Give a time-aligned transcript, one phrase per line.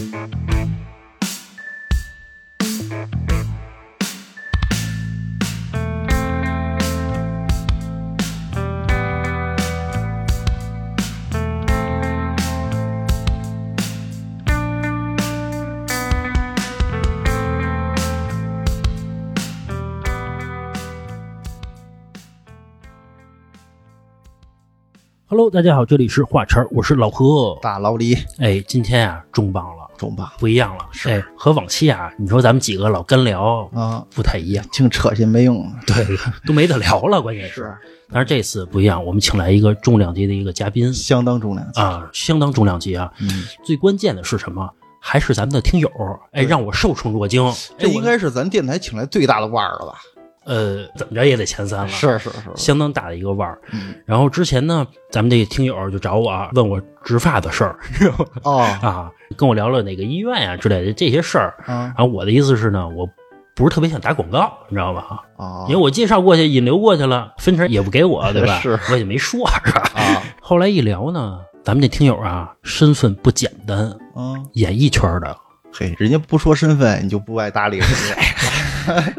[0.00, 0.39] thank you
[25.30, 27.56] Hello，大家好，这里是华晨，我是老何。
[27.62, 30.84] 大老李哎，今天啊重磅了，重磅不一样了。
[31.04, 35.72] 哎，和往期啊，你说咱们几个老干聊啊，不太一样，净扯些没用。
[35.86, 36.04] 对，
[36.44, 37.72] 都没得聊了，关键是。
[38.10, 43.12] 但是这次不一样，我们请来一个重量级的一个嘉宾，相当重量级啊，相当重量级啊。
[43.20, 44.68] 嗯，最关键的是什么？
[44.98, 45.88] 还是咱们的听友，
[46.32, 47.40] 哎，让我受宠若惊。
[47.78, 50.00] 这应该是咱电台请来最大的腕儿了吧？
[50.50, 53.56] 呃，怎么着也得前三了，是是是，相当大的一个腕儿。
[53.72, 57.78] 嗯然后之前呢，咱们这个听友就找我啊，问我植发的事儿
[58.42, 61.54] 哦 啊，跟我聊了哪个医院呀、之类的这些事儿。
[61.66, 63.08] 啊然后我的意思是呢，我
[63.54, 65.22] 不是特别想打广告，你知道吧？
[65.36, 68.58] 啊因为我介绍过去，引流过去了，分成也不给我，对吧？
[68.60, 69.82] 是我也没说，是吧？
[69.94, 75.36] 啊后来一聊呢，咱们这听友啊，身份不简单，嗯，演艺圈的。
[75.72, 79.14] 嘿，人家不说身份，你就不爱搭理人家。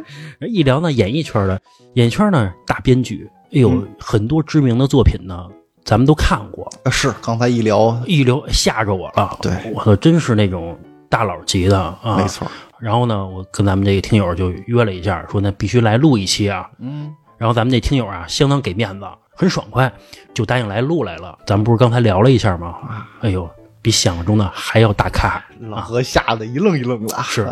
[0.47, 1.59] 一聊呢，演艺圈的，
[1.94, 5.48] 演艺圈呢，大编剧，哎呦，嗯很多知名的作品呢，
[5.83, 6.66] 咱们都看过。
[6.83, 10.78] 啊是，刚才一聊，一聊吓着我了，对我可真是那种
[11.09, 12.28] 大佬级的啊，没。
[12.28, 16.70] 错，然后呢，我跟咱们这个听友就约了一下，说那必须来录一期啊。
[16.80, 19.05] 嗯，然后咱们这听友啊，相当给面子，
[19.36, 19.92] 很爽快，
[20.33, 21.38] 就答应来录来了。
[21.45, 22.78] 咱们不是刚才聊了一下吗？
[23.22, 23.48] 哎呦，
[23.81, 25.43] 比想象中的还要大咖。
[25.59, 27.17] 老何吓得一愣一愣的。
[27.23, 27.49] 是，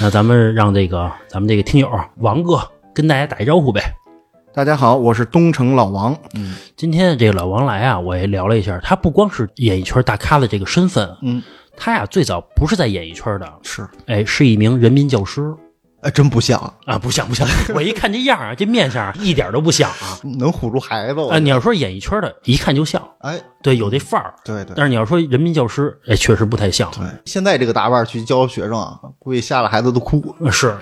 [0.00, 2.60] 那咱们让这个咱们这个听友王哥
[2.94, 3.82] 跟大家打一招呼呗。
[4.52, 6.16] 大家好，我是东城老王。
[6.34, 11.40] 嗯今天这个老王来啊，我也聊了一下，他不光是演艺圈大咖的这个身份，嗯，
[11.76, 15.54] 他呀最早不是在演艺圈的，是，哎，是一名人民教师
[16.02, 20.18] 哎，真不像，啊，不像不像，我一看这样啊，这面相啊一点都不像啊。
[20.38, 21.20] 能唬住孩子。
[21.28, 24.34] 啊，你要说演艺圈的，一看就像，哎，对，有这范儿。
[24.44, 26.90] 对对但是你要说人民教师，哎，确实不太像。
[26.92, 30.34] 对，现在这个打扮去教学生啊，估计吓得孩子都哭。
[30.40, 30.74] 呃是，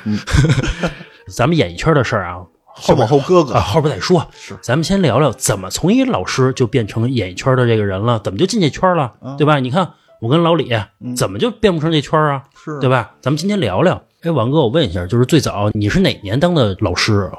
[1.34, 4.25] 咱们演艺圈的事儿啊，后往后搁啊，后边再说。
[4.32, 9.59] 是咱们先聊聊怎么从一老师就变成演艺圈的这个人了，怎么就进这圈了，嗯对吧？
[9.59, 9.91] 你看
[10.21, 10.71] 我跟老李
[11.17, 13.12] 怎么就变不成这圈啊，是对吧？
[13.21, 14.03] 咱们今天聊聊。
[14.23, 17.39] 哎，王哥，我问一下，就是最早你是哪年当的老师啊？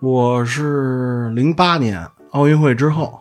[0.00, 3.18] 我是零八年奥运会之后，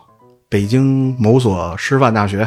[0.50, 2.46] 北京某所师范大学，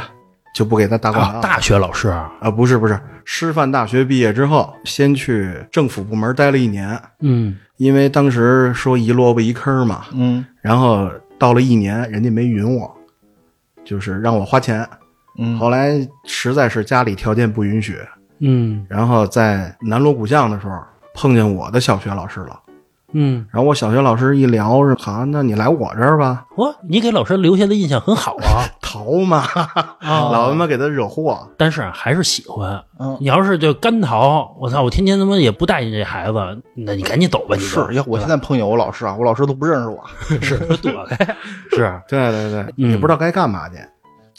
[0.54, 1.41] 就不给他打广告啊，了。
[1.41, 12.94] 大学老师啊，啊，不是不是，师范大学毕业之后，先去政府部门待了一年，嗯因为当时说一萝卜一坑嘛，嗯然后到了一年，人家没允我，
[13.82, 14.87] 就是让我花钱。
[15.40, 17.98] 嗯，后来实在是家里条件不允许，
[18.40, 18.86] 嗯。
[18.88, 20.78] 然后在南锣鼓巷的时候
[21.14, 22.60] 碰见我的小学老师了。
[23.12, 28.62] 嗯，然后我小学老师一聊是，好，那你来我这儿吧，哇，你给老师留下的印象很好啊。
[28.80, 29.38] 逃嘛，
[29.98, 29.98] 啊
[30.30, 31.48] 老他妈给他惹祸。
[31.56, 32.80] 但是啊还是喜欢。
[33.00, 33.16] 嗯。
[33.20, 37.66] 你要是就干逃，我操，我天天他妈也不带你这孩子，那你赶紧走吧，你就。
[37.66, 40.04] 是要我现在碰见我老师啊，我老师都不认识我。
[40.40, 41.36] 是躲开，
[41.74, 42.00] 是。
[42.06, 42.92] 对对对，嗯。
[42.92, 43.74] 也不知道该干嘛去，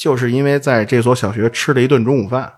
[0.02, 2.52] 就是因为在这所小学吃了一顿中午饭，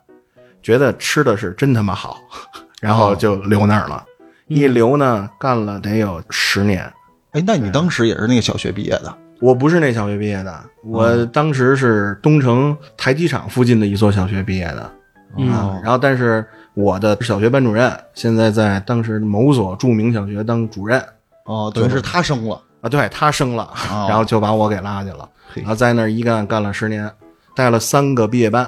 [0.62, 2.18] 觉得吃的是真他妈好，
[2.80, 4.02] 然后就留那儿了。
[4.48, 6.90] 一留呢，干了得有十年。
[7.32, 9.14] 哎，那你当时也是那个小学毕业的？
[9.42, 14.90] 我不是那小学毕业的，我当时是东城台机厂附近的一所小学毕业的。
[15.38, 21.04] 嗯啊，然后但是我的小学班主任现在在当时某所著名小学当主任
[21.44, 22.56] 哦，等于是他升了。
[22.80, 27.12] 啊，对他升了，哦然后就把我给拉去了，嘿然后在那儿一干干了十年，
[27.56, 28.68] 带了三个毕业班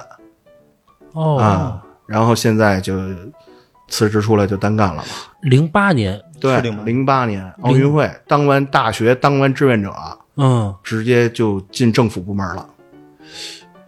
[1.12, 2.98] 哦啊，然后现在就
[3.88, 5.08] 辞职出来就单干了嘛。
[5.42, 9.94] 零八年，对是零八，年奥运会当完大学当完志愿者，
[10.36, 12.68] 嗯，直接就进政府部门了。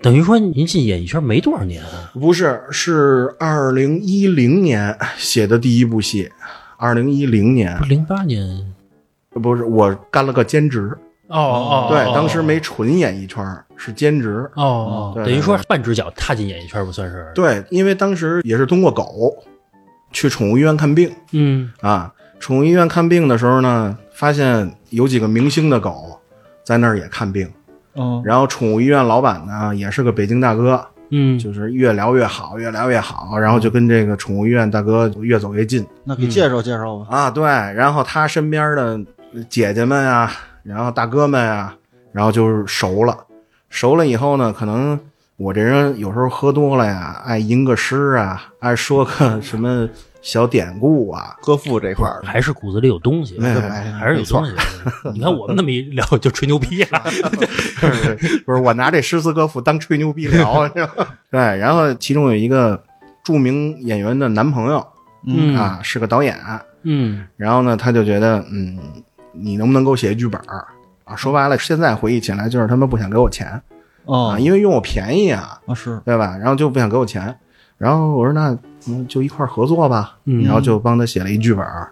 [0.00, 2.12] 等于说您进演艺圈没多少年啊？
[2.14, 6.30] 不是，是二零一零年写的第一部戏，
[6.76, 8.74] 二零一零年不是零八年？
[9.30, 10.96] 不是我干了个兼职，
[11.28, 13.44] 哦哦，对，哦当时没纯演艺圈，
[13.76, 14.50] 是兼职。
[14.54, 17.30] 哦哦，对等于说半只脚踏进演艺圈不算是？
[17.34, 19.36] 对，因为当时也是通过狗
[20.10, 26.18] 去宠物医院看病嗯啊，宠物医院看病的时候呢，发现有几个明星的狗
[26.64, 27.50] 在那儿也看病，
[27.94, 37.06] 嗯，然后宠物医院老板呢也是个北京大哥，嗯，就是越聊越好，越聊越好，然后就跟这个宠物医院大哥越走越近那给介绍介绍吧。
[37.10, 37.30] 啊。
[37.30, 38.98] 对，然后他身边的
[39.48, 40.30] 姐姐们啊，
[40.68, 41.74] 然后大哥们啊，
[42.12, 43.16] 然后就是熟了，
[43.70, 44.98] 熟了以后呢，可能
[45.36, 49.88] 我这人有时候喝多了呀，爱吟个诗啊，爱说个什么
[50.20, 54.52] 小典故啊，歌赋这块儿，还是骨子里有东西，没哎还是有东西。
[55.14, 57.02] 你看我们那么一聊就吹牛逼啊，
[58.44, 60.68] 不是我拿这诗词歌赋当吹牛逼聊，
[61.30, 61.40] 对。
[61.40, 62.82] 然后其中有一个
[63.22, 64.84] 著名演员的男朋友
[65.26, 65.56] 嗯。
[65.56, 66.36] 啊，是个导演，
[66.82, 67.26] 嗯。
[67.36, 68.78] 然后呢，他就觉得，嗯，
[69.32, 70.66] 你能不能给我写一剧本儿？
[71.04, 71.16] 啊？
[71.16, 73.60] 说白了，现在回忆起来就是他们不想给我钱。
[74.04, 74.28] 哦。
[74.28, 76.00] 啊，因为用我便宜啊，啊是。
[76.04, 76.36] 对吧？
[76.36, 77.38] 然后就不想给我钱，
[77.76, 80.42] 然后我说那嗯就一块儿合作吧，嗯。
[80.44, 81.90] 然后就帮他写了一剧本儿。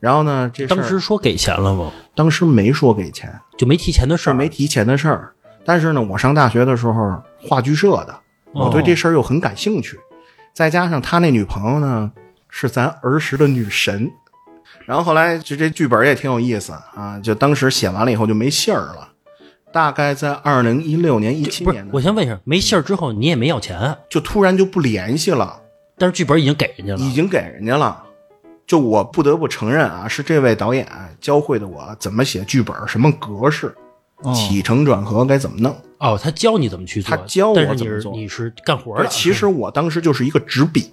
[0.00, 1.90] 然后呢，这当时说给钱了吗？
[2.14, 5.32] 当时没说给钱，就没提钱的事儿，没提钱的事儿。
[5.64, 8.14] 但是呢，我上大学的时候话剧社的，
[8.52, 9.98] 我对哦这事儿又很感兴趣，
[10.54, 12.10] 再加上他那女朋友呢
[12.48, 14.10] 是咱儿时的女神，
[14.88, 19.06] 然后后来就这剧本也挺有意思啊，就当时写完了以后就没信儿了，
[19.70, 25.60] 大概在二零一六年、一七年，的我先问一下，没信儿之后你也没要钱，就突然就不联系了，
[25.98, 27.00] 但是剧本已经给人家了。
[27.00, 28.02] 已经给人家了。
[28.66, 30.88] 就我不得不承认啊，是这位导演
[31.20, 33.74] 教会的我怎么写剧本，什么格式，
[34.22, 34.32] 哦。
[34.32, 35.76] 起承转合该怎么弄。
[35.98, 38.14] 哦，他教你怎么去做，他教我怎么做。
[38.14, 40.90] 是你是干活而的，其实我当时就是一个纸笔，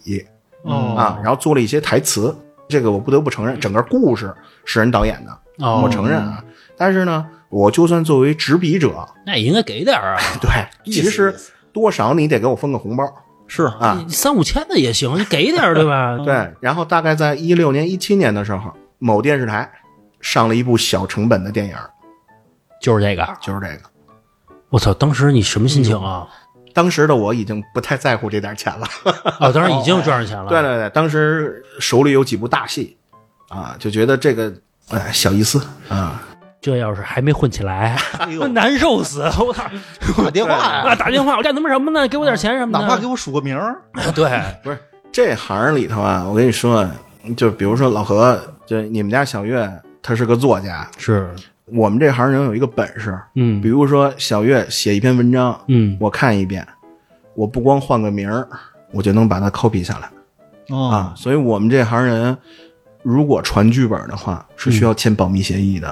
[0.63, 0.95] 哦。
[0.97, 2.35] 啊，然后做了一些台词。
[2.67, 4.33] 这个我不得不承认，整个故事
[4.63, 6.43] 是人导演的，哦我承认啊。
[6.77, 10.49] 但是呢，我就算作为执笔者，那也应该给点儿啊， 对，
[10.91, 11.33] 其实
[11.71, 13.03] 多少你得给我分个红包
[13.47, 14.03] 是啊。
[14.09, 16.17] 三五千的也行，你给点儿对吧？
[16.25, 19.71] 对，然后大概在一六年、一七年的时候，某电视台
[20.19, 21.75] 上了一部小成本的电影，
[22.81, 23.25] 就是这个。
[23.41, 23.81] 就是这个。
[24.69, 26.27] 我操，当时你什么心情啊？
[26.75, 28.85] 当时的我已经不太在乎这点钱了。
[29.39, 30.49] 哦，当时已经赚上钱了。
[30.49, 32.95] 对对对，当时手里有几部大戏，
[33.49, 34.53] 啊，就觉得这个
[34.89, 36.21] 哎小意思啊。
[36.61, 39.21] 这要是还没混起来，哎 难受死！
[39.39, 39.63] 我操！
[40.17, 42.07] 打电话啊，呀，打电话，我干他妈什么呢？
[42.07, 42.83] 给我点钱什么的。
[42.83, 43.79] 哪怕给我署个名儿，
[44.15, 44.77] 对，不是
[45.11, 46.85] 这行里头啊，我跟你说，
[47.37, 51.29] 就比如说老何，就你们家小月，他是个作家，是，
[51.65, 53.61] 我们这行人有一个本事，嗯。
[53.61, 56.65] 比如说小月写一篇文章，嗯，我看一遍，
[57.33, 58.47] 我不光换个名儿，
[58.91, 60.09] 我就能把它 copy 下来。
[60.69, 60.89] 哦。
[60.89, 61.13] 啊。
[61.15, 62.37] 所以我们这行人，
[63.01, 65.89] 如果传剧本的话，是需要签保密协议的。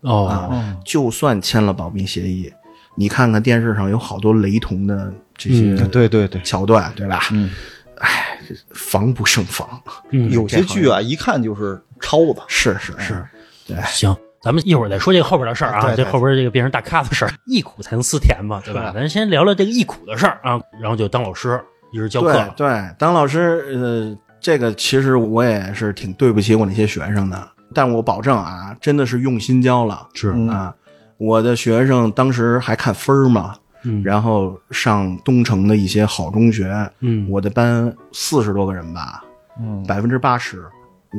[0.00, 2.52] 哦，哦就算签了保密协议，
[2.94, 5.88] 你看看电视上有好多雷同的这些嗯。
[5.88, 7.20] 对对对，桥段，对吧？
[7.32, 7.50] 嗯，
[7.98, 8.38] 哎，
[8.70, 9.66] 防不胜防。
[10.10, 12.92] 嗯，有些剧啊，一看就是抄的，是是。
[12.98, 13.24] 是，
[13.66, 13.76] 对。
[13.86, 14.14] 行，
[14.44, 18.92] 咱们一会儿再说这个后边的事儿啊，对对这后边这个变成大咖的事儿，忆苦才能思甜嘛，对吧？
[18.94, 21.58] 咱先聊聊这个忆苦的事儿啊，然后就当老师，
[21.92, 22.68] 一直教课对。
[22.68, 30.06] 对，当老师，呃，这个其实我也是挺对不起我那些学生的，但我保证啊，真的是用心教了。
[30.12, 30.74] 是嗯啊，
[31.16, 33.54] 我的学生当时还看分儿嘛，
[33.84, 36.70] 嗯然后上东城的一些好中学，
[37.00, 39.24] 嗯，我的班四十多个人吧，
[39.58, 40.62] 嗯，百分之八十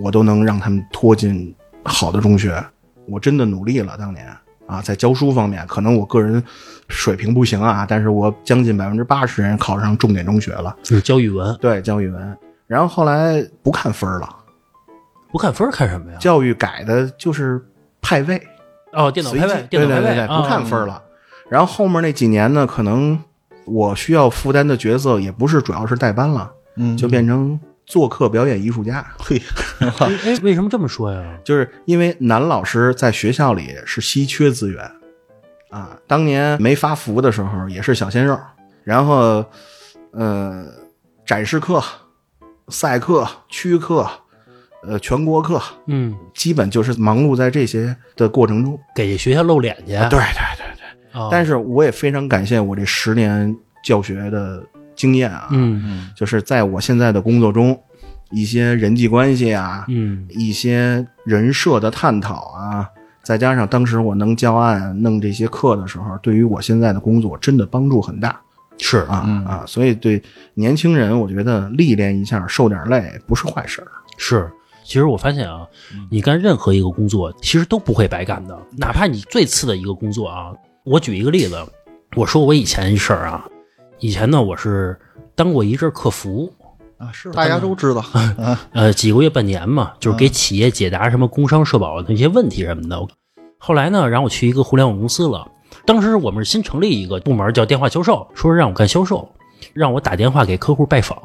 [0.04, 2.64] 我都能让他们拖进好的中学。
[3.08, 4.28] 我真的努力了，当年
[4.68, 6.44] 啊，在教书方面，可能我个人
[6.88, 10.76] 水平不行啊，但是我将近百分之八十人考上重点中学了。
[10.82, 12.38] 就是教语文，对，教语文。
[12.68, 14.28] 然后后来不看分儿了，
[15.32, 16.18] 不看分儿看什么呀？
[16.18, 17.64] 教育改的就是
[18.02, 18.42] 派位，
[18.92, 20.94] 哦，电脑派位，电脑派位，对对对对，不看分儿了。
[20.96, 21.04] 了。
[21.48, 23.20] 然后后面那几年呢，可能
[23.66, 29.06] 我需要负担的角色也不是主要是代班了，嗯，就变成做客表演艺术家。
[29.18, 29.42] 嘿，
[30.26, 31.38] 哎，为什么这么说呀？
[31.44, 34.84] 就是因为男老师在学校里是稀缺资源
[35.70, 38.40] 啊，当年没发福的时候也是小鲜肉，
[38.84, 39.46] 然后
[40.12, 40.66] 呃，
[41.26, 41.84] 展示课、
[42.70, 44.10] 赛课、区课、
[44.82, 48.80] 呃全国课，嗯，基本就是忙碌在这些的过程中。
[48.96, 49.92] 给学校露脸去。
[49.94, 50.20] 对对对
[50.78, 54.64] 对，哦，但是我也非常感谢我这十年教学的
[54.96, 57.80] 经验啊，嗯就是在我现在的工作中，
[58.32, 62.90] 一些人际关系啊，嗯一些人设的探讨啊，
[63.24, 68.40] 再加上当时我能教案、弄这些课的时候，对于我现在的工作真的帮助很大
[68.78, 69.64] 是啊、嗯啊！
[69.66, 70.22] 所以对
[70.54, 73.88] 年轻人，我觉得历练一下、受点累不是坏事儿。
[74.18, 74.52] 是。
[74.84, 80.54] 其实我发现啊，嗯你干任何一个工作，其实都不会白干的，哪怕你最次的一个工作啊。
[80.84, 81.58] 我举一个例子，
[82.16, 83.48] 我说我以前一事儿啊，
[84.00, 84.98] 以前呢我是
[85.36, 86.52] 当过一阵儿客服，
[86.98, 93.08] 啊，是大家都知道啊， 呃，几个月半年嘛，就是给企业解答什么工商社保的一些问题什么的。
[93.58, 95.48] 后来呢，然后我去一个互联网公司了。
[95.86, 99.28] 当时我们是新成立一个部门，叫电话销售，说是让我干销售，
[99.74, 101.18] 让我打电话给客户拜访，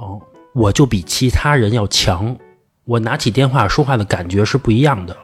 [0.54, 2.36] 我就比其他人要强。
[2.84, 5.16] 我拿起电话说话的感觉是不一样的。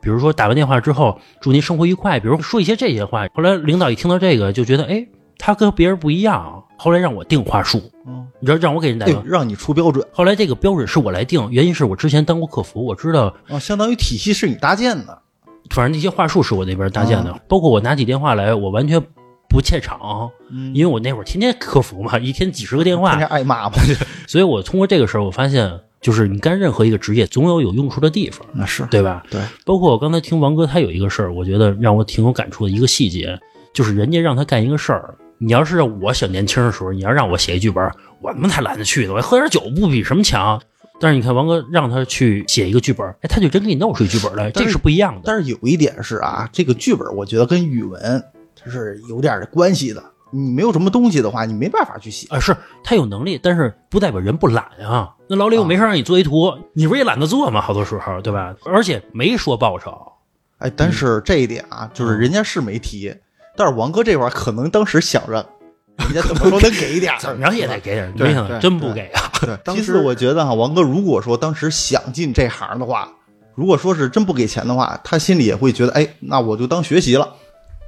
[0.00, 3.26] 比如说打完电话之后，祝您生活愉快，比如说一些这些话。
[3.34, 5.06] 后来领导一听到这个，就觉得，哎，
[5.40, 6.62] 他跟别人不一样。
[6.76, 9.22] 后来让我定话术，嗯，你知道让我给人打电话。
[9.22, 15.18] 哎让你出标准后来这个标准是我来定，原因是我之前当过客服，我知道，啊，相当于体系是你搭建的。
[15.70, 18.98] 反正那些话术是我那边搭建的，包括我拿起电话来，我完全
[19.48, 23.74] 不怯场，嗯因为我那会儿天天客服嘛， 一天几十个电话天，天挨骂嘛，
[24.26, 25.70] 所以我通过这个事儿，我发现
[26.00, 29.22] 就是你干任何一个职业，总有有用处的地方，那是对吧？
[29.30, 33.38] 对，包括我刚才听王哥他有一个事儿，我觉得让我挺有感触的一个细节，
[33.74, 37.82] 就是人家让他干一个事儿，你要是我小年轻的时候，你要让我写一剧本，
[38.20, 40.60] 我他妈才懒得去呢，我喝点酒不比什么强。
[41.00, 45.22] 但是你看王哥让他去写一个剧本，哎，他就真给你弄出一剧本来，这是不一样的。
[45.24, 48.22] 但是有一点是啊，这个剧本我觉得跟语文
[48.54, 50.04] 它是有点关系的。
[50.30, 52.28] 你没有什么东西的话，你没办法去写。
[52.28, 52.54] 啊，是
[52.84, 55.14] 他有能力，但是不代表人不懒啊。
[55.26, 57.60] 那老李，我没事让你做一图，你不是也懒得做吗？
[57.60, 58.54] 好多时候，对吧？
[58.66, 59.90] 而且没说报酬，
[60.58, 63.12] 哎，但是这一点啊，就是人家是没提，
[63.60, 65.46] 但是王哥这块儿可能当时想着，
[66.00, 69.30] 人家怎么说能给一点儿，怎么着也得给点，对没想到对真不给啊。
[69.42, 73.06] 对， 当其实时我觉得哈，王哥如果说当时想进这行的话，
[73.54, 77.28] 如果说是真不给钱的话，他心里也会觉得，哎，那我就当学习了。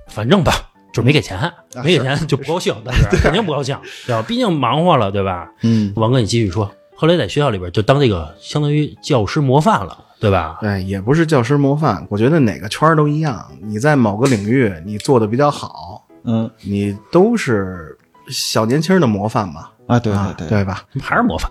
[0.08, 0.52] 反正吧，
[0.92, 1.50] 就是没给钱，
[1.82, 3.74] 没给钱就 不高兴，但是肯定不高兴，
[4.06, 4.22] 对吧？
[4.28, 5.48] 毕竟忙活了，对吧？
[5.62, 6.70] 嗯，王哥，你继续说。
[6.94, 10.56] 后来在学校里边就当这个相当于教师模范了，对吧？
[10.60, 13.44] 对，也不是教师模范，我觉得哪个圈儿都一样。
[13.60, 17.98] 你在某个领域你做的比较好，嗯你都是
[18.28, 20.84] 小年轻的模范嘛，啊，对对对对吧？
[21.02, 21.50] 还是模范，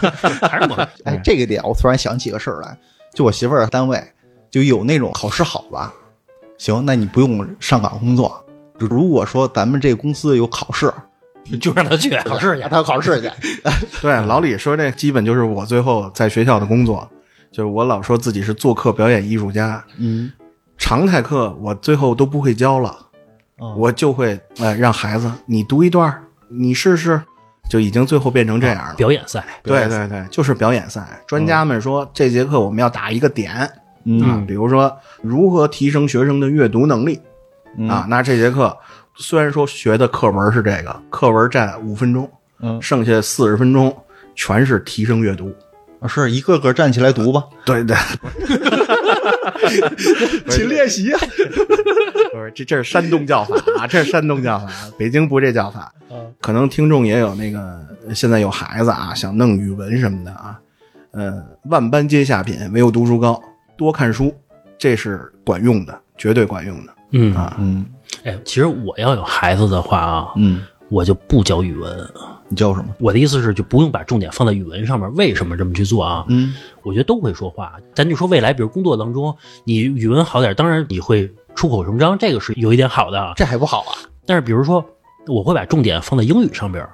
[0.48, 0.88] 还是模范。
[1.04, 2.78] 哎，这个点我突然想起个事儿来，
[3.12, 4.00] 就我媳妇儿单位
[4.52, 5.92] 就有那种考试好吧，
[6.58, 8.40] 行，那你不用上岗工作。
[8.78, 10.92] 如果说咱们这个公司有考试，
[11.60, 12.70] 就让他去考试去让。
[12.70, 13.28] 他考试去。
[14.00, 17.08] 对，老李说这基本就是我最后在学校的工作，
[17.52, 20.32] 就是我老说自己是做客表演艺术家，嗯，
[20.78, 22.96] 常态课我最后都不会教了，
[23.58, 27.20] 哦我就会呃让孩子你读一段儿，你试试，
[27.68, 28.94] 就已经最后变成这样了。
[28.94, 31.20] 表演赛，对对对，就是表演赛。
[31.26, 33.68] 专家们说、这节课我们要打一个点啊，
[34.04, 34.90] 嗯比如说
[35.20, 37.20] 如何提升学生的阅读能力、
[37.76, 38.06] 嗯啊。
[38.08, 38.74] 那这节课
[39.14, 42.30] 虽然说学的课文是这个，课文占五分钟，
[42.60, 43.94] 嗯，剩下四十分钟
[44.34, 45.52] 全是提升阅读。
[46.08, 47.96] 是一个个站起来读吧，对 对，
[50.50, 51.20] 勤练习啊。
[52.32, 54.66] 不是这这是山东教法啊，这是山东教法，
[54.98, 55.92] 北京不这教法。
[56.40, 57.80] 可能听众也有那个
[58.14, 60.58] 现在有孩子啊，想弄语文什么的啊，
[61.12, 63.40] 呃，万般皆下品，唯有读书高，
[63.76, 64.34] 多看书，
[64.78, 67.56] 这是管用的，绝对管用的嗯啊。
[67.60, 67.86] 嗯
[68.24, 72.10] 哎，其实我要有孩子的话啊，嗯，我就不教语文。
[72.52, 72.94] 你叫什么？
[72.98, 75.10] 我的意思是，就不用把重点放在语文上面。
[75.14, 76.26] 为什么这么去做啊？
[76.28, 77.72] 嗯我觉得都会说话。
[77.94, 83.32] 咱就说未来，比如工作当中，你语文好点，当然你会出口成章，这个是有一点好的。
[83.36, 83.96] 这还不好啊？
[84.26, 84.84] 但是比如说，
[85.28, 86.86] 我会把重点放在英语上边，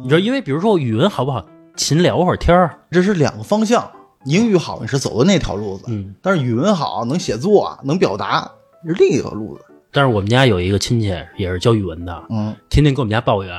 [0.00, 3.90] 你知道，因为比如说我语文好不好，勤聊会儿天儿，这是两个方向。
[4.26, 6.14] 英语好，你是走的那条路子，嗯。
[6.22, 8.48] 但是语文好，能写作，能表达，
[8.86, 9.64] 是另一个路子。
[9.90, 13.52] 但是我们家有一个亲戚也是教语文的，嗯，天天跟我们家抱怨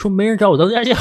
[0.00, 0.94] 说没人找我当家教，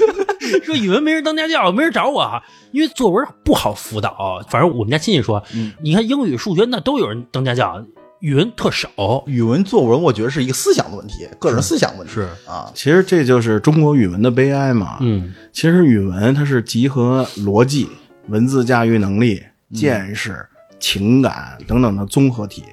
[0.64, 2.42] 说语文没人当家教，没人找我，
[2.72, 4.42] 因为作文不好辅导。
[4.48, 7.84] 反正我们家亲戚说，嗯你看英语、数学那都有人当家教，
[8.20, 8.88] 语文特少。
[9.26, 12.72] 语文作文，我觉得是一个思想的问题，个人思想问题是啊。
[12.74, 14.96] 其实这就是中国语文的悲哀嘛。
[15.00, 17.90] 嗯其实语文它是集合逻辑、
[18.28, 19.42] 文字驾驭能力、
[19.74, 20.34] 见识、
[20.78, 22.64] 情感等等的综合体。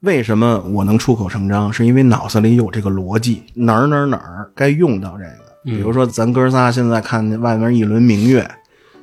[0.00, 1.72] 为什么我能出口成章？
[1.72, 5.46] 是因为脑子里有这个逻辑，哪儿哪儿哪儿该用到这个。
[5.64, 8.48] 比如说，咱哥仨现在看外面一轮明月，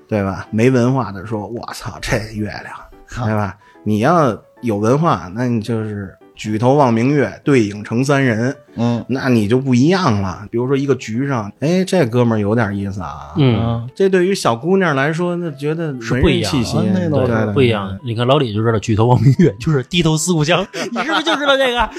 [0.08, 0.48] 对吧？
[0.52, 10.46] 没文化的说：“我操，这月亮，对吧？”你要有文化，那你就是举头望明月，对影成三人，嗯那你就不一样了。
[10.50, 13.34] 比如说一个局上，哎，这哥们儿有点意思啊。
[13.38, 16.78] 嗯，这对于小姑娘来说，那觉得是不一样人气息，
[17.54, 17.98] 不一样。
[18.04, 20.66] 你看老李就知道举头望明月，就是低头思故乡。
[20.74, 21.90] 你是不是就知道这个？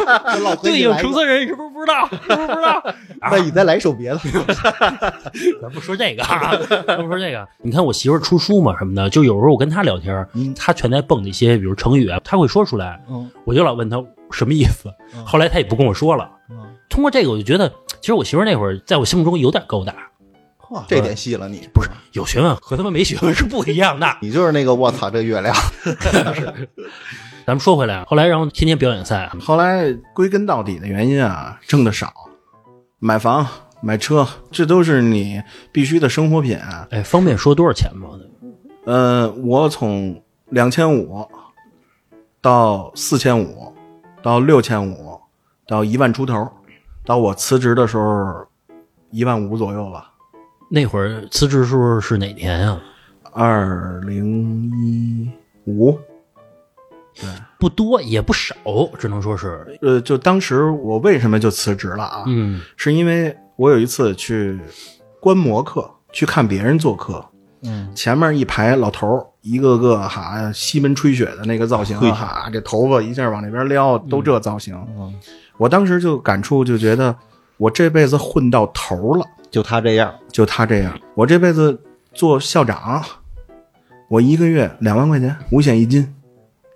[0.62, 2.06] 对影成三人，你是不是不知道？
[2.10, 2.82] 是不是不知道？
[3.20, 4.18] 啊那你再来一首别的。
[5.62, 6.52] 咱不说这个啊，
[6.96, 7.46] 不说这个。
[7.62, 13.96] 你看我媳妇儿出书嘛什么的，就有时候我跟她聊天，她全在蹦那些，比如成语啊，她会说出来，嗯我就老问他
[14.30, 14.92] 什么意思。
[15.24, 16.30] 后来他也不跟我说了。
[16.50, 16.56] 嗯，
[16.90, 19.94] 通过这个，我就觉得，其实我媳妇那会儿在我心目中有点高大，
[20.60, 24.06] 嚯这点吸了你，不是有学问和他妈没学问是不一样的。
[24.20, 25.54] 你就是那个我操这月亮。
[27.46, 32.12] 咱们说回来啊，后来然后天天表演赛，后来归根到底的原因啊，挣的少，
[32.98, 33.46] 买房
[33.80, 35.42] 买车，这都是你
[35.72, 36.86] 必须的生活品啊。
[36.90, 38.08] 哎，方便说多少钱吗？
[38.84, 41.26] 呃，我从两千五
[42.40, 43.72] 到四千五，
[44.22, 45.20] 到六千五，
[45.66, 46.48] 到一万出头，
[47.04, 48.46] 到我辞职的时候
[49.10, 50.12] 一万五左右吧。
[50.70, 52.80] 那会儿辞职时候是哪年啊？
[53.32, 55.30] 二零一
[55.64, 55.98] 五，
[57.14, 57.28] 对
[57.58, 58.54] 不多也不少，
[58.98, 62.24] 只能说是，呃，就当时我为什么就辞职了啊？
[62.26, 64.60] 嗯是因为我有一次去
[65.20, 67.24] 观摩课，去看别人做客，
[67.62, 74.74] 嗯，前面一排老头儿，一个个哈西门吹雪的那个造型，嘿哈，这头发一下往那边撩，都这造型。
[74.96, 75.14] 嗯
[75.56, 77.12] 我当时就感触，就觉得
[77.56, 80.96] 我这辈子混到头了，就他这样，就他这样。
[81.16, 83.04] 我这辈子做校长，
[84.08, 86.14] 我一个月两万块钱，五险一金，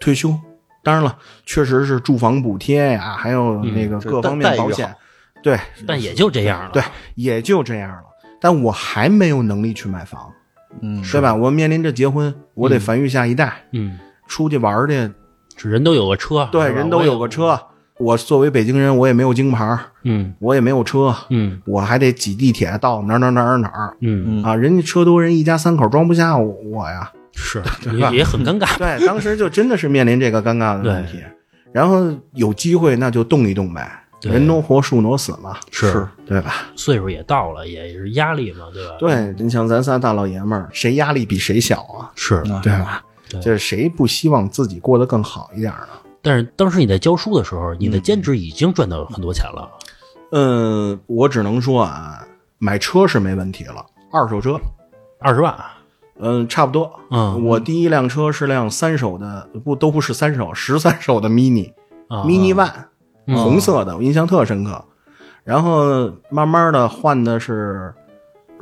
[0.00, 0.36] 退休。
[0.82, 4.92] 当然了，确实是住房补贴呀，还有那个各方面保险，
[5.44, 6.70] 对，但也就这样了。
[6.72, 6.82] 对，
[7.14, 8.02] 也就这样了。
[8.40, 10.28] 但我还没有能力去买房，
[10.80, 11.34] 嗯，对吧？
[11.34, 15.10] 我面临着结婚，我得繁育下一代，嗯，出去玩儿去，
[15.56, 17.58] 是人都有个车，对，人都有个，车。
[17.98, 24.56] 我作为北京人，我也没有京牌，嗯我也没有车，嗯我还得挤地铁到哪儿哪儿哪儿哪儿嗯，嗯啊！
[24.56, 27.12] 人家车多，人一家三口装不下我我呀。
[27.34, 27.62] 是
[27.94, 28.76] 也也很尴尬。
[28.76, 31.22] 对，当时就真的是面临这个尴尬的问题。
[31.72, 36.66] 然后有机会那就动一动呗，对人挪活，树挪死嘛，是对吧？
[36.76, 38.94] 岁数也到了，也是压力嘛，对吧？
[38.98, 42.10] 对，你像咱仨大老爷们儿，谁压力比谁小啊？
[42.14, 42.42] 是。
[42.62, 43.02] 对吧？
[43.28, 45.88] 对就是谁不希望自己过得更好一点呢？
[46.20, 49.68] 但是当时你在教书的时候，你的兼职已经赚到很多钱了。
[50.30, 52.24] 嗯，我只能说啊，
[52.58, 54.60] 买车是没问题了，二手车，
[55.18, 55.54] 二十万，
[56.20, 56.92] 嗯，差不多。
[57.10, 61.72] 嗯我第一辆车是辆三手的，不都不是三手，十三手的 mini、
[62.08, 62.84] 啊 mini one，、嗯
[63.26, 64.84] 红色的，我印象特深刻。
[65.44, 67.92] 然后慢慢的换的是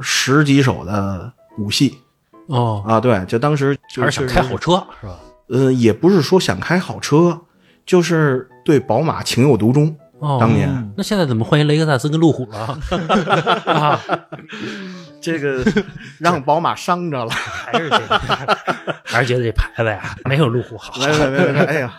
[0.00, 1.98] 十几手的五系
[2.46, 5.16] 哦，啊，对，就当时就还是想开好车是吧？
[5.48, 7.38] 呃，也不是说想开好车，
[7.84, 9.94] 就是对宝马情有独钟。
[10.20, 12.78] 哦，当年那现在怎么换一雷克萨斯跟路虎了？
[13.72, 14.00] 啊，
[15.20, 15.64] 这个
[16.18, 17.30] 让宝马伤着了。
[17.30, 18.20] 还是这个，
[19.04, 20.98] 还是觉得这牌子呀没有路虎好。
[21.00, 21.92] 来来来来，哎呀，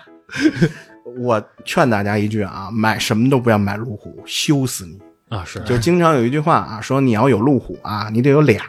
[1.18, 5.00] 我劝大家一句啊，买什么都不要买路虎，羞死你！
[5.30, 8.62] 啊，是就经常有一句话啊，说你要有路虎啊，你得有俩，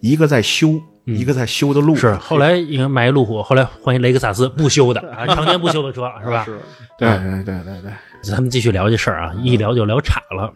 [0.00, 1.94] 一个在修，一个在修的路。
[1.94, 6.44] 是，后来应该买一路虎，后来换一雷克萨斯不修的 啊，常年不修的车是吧？
[6.44, 6.58] 是
[6.98, 10.52] 对对对对对，咱们继续聊这事儿啊，一聊就聊岔了。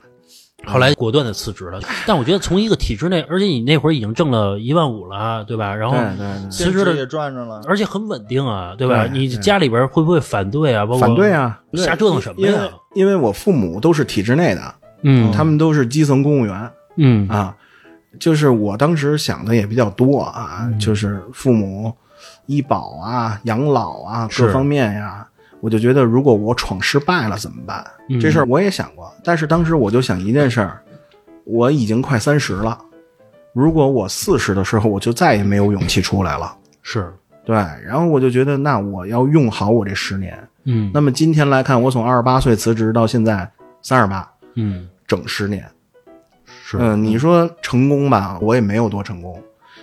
[0.66, 5.74] 后来果断的辞职了，但我觉得从一个体制内，而且你那会儿已经挣了一万五了，对吧？
[5.74, 5.96] 然后
[6.50, 9.06] 辞职了也了，赚着了，而且很稳定啊，对吧？
[9.06, 10.84] 你家里边会不会反对啊？
[10.84, 17.54] 包括反对，啊，瞎折腾什么呀因为因为我父母都是体制内的，嗯，他们都是基层公务员嗯啊。
[18.18, 21.94] 就是我当时想的也比较多啊，就是父母
[22.46, 25.27] 医保啊、养老啊各方面呀，
[25.60, 27.84] 我就觉得如果我闯失败了怎么办？
[28.08, 30.80] 嗯这事儿我也想过，但是当时我就想一件事儿，
[31.44, 32.78] 我已经快三十了，
[33.52, 36.56] 如果我四十的时候，我就再也没有勇气出来了。
[36.82, 37.12] 是，
[37.44, 40.38] 对，然后我就觉得，那我要用好我这十年。
[40.64, 43.50] 嗯那么今天来看，我从二十八岁辞职到现在
[43.82, 45.64] 三十八，嗯整十年。
[46.64, 49.42] 是，嗯，你说成功吧，我也没有多成功，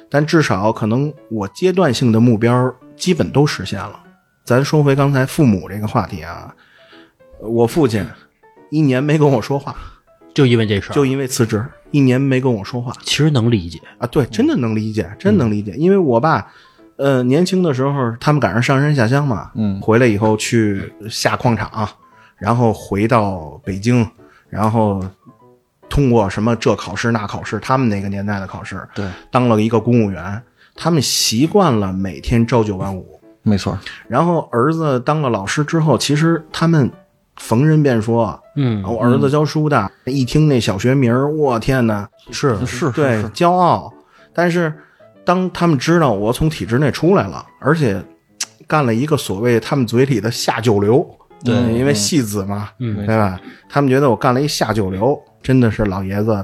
[0.09, 3.99] 但至少可能我阶段性的目标基本都实现了。
[4.45, 6.53] 咱说回刚才父母这个话题啊，
[7.39, 8.05] 我父亲
[8.69, 9.75] 一年没跟我说话，
[10.35, 14.05] 就因为这事儿，就因为辞职，一年没跟我说话其实能理解，啊。
[14.05, 16.51] 对，真的能理解，真能理解，因为我爸。
[16.97, 21.89] 呃，年轻的时候，他们赶上上山下乡嘛，嗯回来以后去下矿场，
[22.37, 24.07] 然后回到北京，
[24.47, 25.03] 然后
[25.89, 30.41] 通过什么这考试那考试，他们那个年代的考试，对，当了一个公务员，
[30.73, 33.14] 他们习惯了每天朝九晚五。
[33.45, 33.77] 没错，
[34.07, 36.91] 然后儿子当了老师之后，其实他们
[37.37, 43.93] 逢人便说，嗯，我儿子教书的，一听那小学名儿，我天哪，是是对，骄傲。
[44.33, 44.73] 但是
[45.23, 48.03] 当他们知道我从体制内出来了，而且
[48.67, 51.07] 干了一个所谓他们嘴里的下九流，
[51.43, 51.55] 对。
[51.55, 53.05] 嗯因为戏子嘛，嗯。
[53.05, 53.39] 对吧？
[53.69, 56.43] 他们觉得我干了一下九流，真的是老爷子。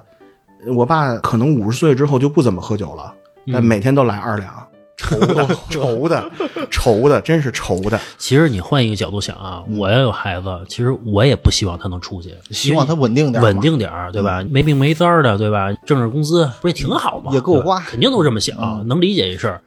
[0.76, 3.12] 我爸可能五十岁之后就不怎么喝酒了，
[3.52, 4.54] 但每天都来二两，
[5.02, 6.32] 愁的 愁的
[6.70, 8.00] 愁的，真是愁的。
[8.18, 14.44] 其实你换一个角度想啊，我要有孩子，其实我也不希望他能出去，希望他稳定点，稳，定点儿，对吧？
[14.50, 15.74] 没病没灾的，对吧？
[15.86, 17.32] 挣着工资不是也挺好吗？
[17.34, 19.62] 也够花肯定都这么想，能理解这事儿。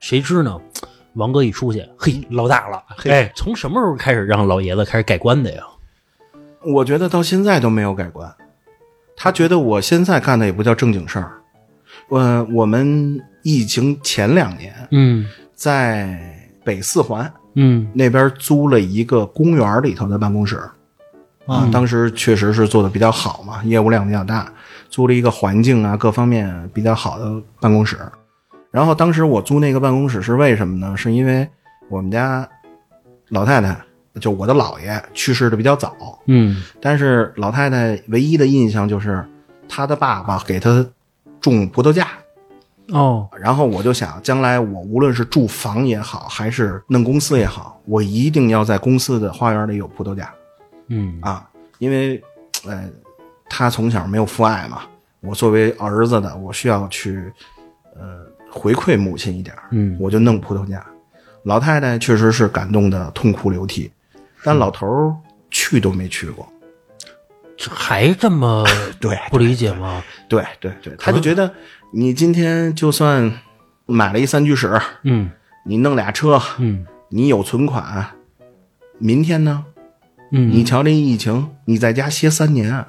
[0.00, 0.60] 谁知呢？
[1.14, 2.82] 王哥一出去，嘿，老大了！
[3.04, 5.62] 哎，从什么时候开始让老爷子开始改观的呀？
[6.66, 8.34] 我觉得到现在都没有改观。
[9.16, 11.40] 他觉得我现在干的也不叫正经事儿。
[12.08, 15.26] 我我们疫情前两年嗯。
[15.54, 16.18] 在
[16.64, 17.86] 北四环嗯。
[17.94, 20.60] 那边租了一个公园里头的办公室。
[21.46, 24.50] 啊，当时确实是做的比较好嘛，业务量比较大，
[24.88, 27.98] 租了一个环境啊各方面比较好的办公室。
[28.70, 30.96] 然后当时我租那个办公室是为什么呢？
[30.96, 31.46] 是因为
[31.90, 32.48] 我们家
[33.28, 33.78] 老太太，
[34.18, 36.62] 就我的姥爷去世的比较早，嗯。
[36.80, 39.22] 但是老太太唯一的印象就是
[39.68, 40.84] 她的爸爸给她
[41.52, 42.08] 种葡萄架，
[42.88, 43.28] 哦。
[43.38, 50.32] 然后我就想，将来我无论是住房也好，还是弄公司也好，我一定要在公司的花园里有葡萄架。
[50.88, 51.18] 嗯。
[51.20, 52.22] 啊，因为，
[52.66, 52.88] 呃，
[53.48, 54.82] 他从小没有父爱嘛，
[55.20, 57.32] 我作为儿子的，我需要去，
[57.94, 59.96] 呃，回馈母亲一点嗯。
[60.00, 60.84] 我就弄葡萄架。
[61.42, 63.90] 老太太确实是感动的痛哭流涕，
[64.42, 65.14] 但老头儿
[65.50, 66.48] 去都没去过。
[67.56, 68.64] 这还这么
[69.00, 70.02] 对不理解吗？
[70.28, 71.52] 对对对，他就觉得
[71.92, 73.32] 你今天就算
[73.86, 75.30] 买了一三居室，嗯
[75.64, 78.06] 你弄俩车，嗯你有存款，
[78.98, 79.64] 明天呢？
[80.32, 82.86] 嗯，你瞧这疫情，你在家歇三年，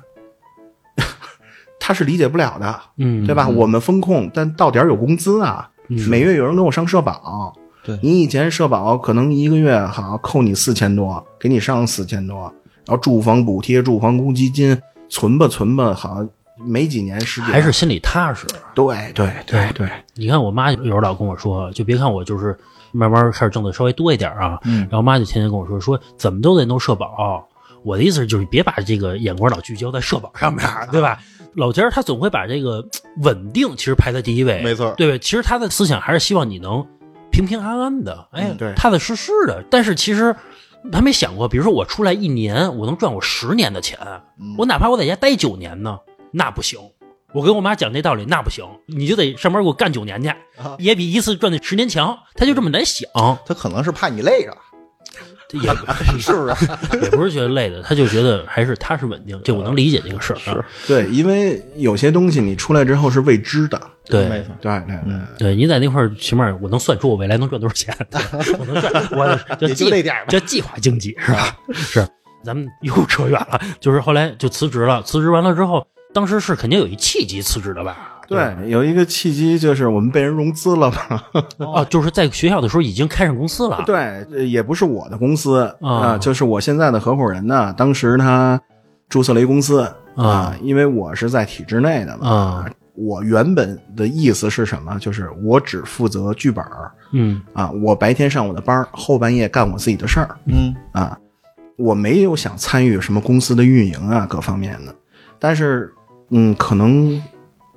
[1.79, 3.47] 他是理解不了的，嗯对吧？
[3.47, 7.53] 我们风控，但到点儿有工资啊，每月有人给我上社保。
[7.83, 12.51] 对你以前社保可能一个月好扣你四千多，给你上四千多，
[12.87, 18.45] 然后住房补贴、住房公积金存吧存吧，好像没几年时间，还是心里踏实。
[18.73, 22.57] 对对对对，你看我妈有时候老跟我说，就别看我就是
[22.91, 27.47] 慢慢开始挣的稍微多一点啊，嗯然后妈就天天跟我说说怎么都得弄社保。
[27.83, 31.19] 我的意思是就是别把这个眼光老聚焦在社保上面， 对吧？
[31.53, 32.83] 老家儿他总会把这个
[33.21, 35.17] 稳定其实排在第一位，没错对吧？
[35.21, 36.85] 其实他的思想还是希望你能
[37.31, 39.63] 平平安安的，哎，嗯对踏踏实实的。
[39.69, 40.35] 但是其实
[40.91, 43.99] 他没想过，比如说我出来一年，我能赚我十年的钱，
[44.57, 45.99] 我哪怕我在家待九年呢，
[46.31, 46.79] 那不行。
[47.33, 50.33] 我跟我妈讲这道理，那不行，你就得上班给我干九年去，
[50.79, 52.17] 也比一次赚那十年强。
[52.33, 53.09] 他就这么难想，
[53.45, 54.57] 他可能是怕你累着，
[55.47, 55.69] 这也
[56.19, 56.55] 是不是？
[57.01, 60.65] 也不是觉得累的，他就觉得还是踏实稳定，这我能理解这个事儿、啊。
[60.87, 65.19] 对，因为有些东西你出来之后是未知的，对，对对对。
[65.37, 67.95] 对，你在那块儿，起码我能算出我未来能赚多少钱，
[68.57, 71.57] 我能赚，我 就计这点儿吧叫计划经济是吧？
[71.73, 72.07] 是，
[72.43, 78.14] 咱们又扯远了，就是后来就辞职了，辞职完了之后，当时是肯定有一契机辞职的吧？
[78.27, 81.21] 对，有一个契机就是我们被人融资了嘛。
[81.59, 83.95] 哦，就是在学校的时候已经开上公司了，对，
[84.31, 87.73] 呃也不是我的公司啊啊，就是我现在的合伙人呢。
[87.77, 88.59] 当时他
[89.09, 92.27] 注册了一公司啊，因为我是在体制内的嘛。
[92.27, 94.97] 啊，我原本的意思是什么？
[94.99, 101.17] 就是我只负责剧本儿嗯啊，我白天上我的班儿，后半夜干我自己的事儿嗯啊。
[101.77, 104.95] 我没有想参与什么公司的运营啊，各方面的。
[105.37, 105.93] 但是，
[106.29, 107.21] 嗯，可能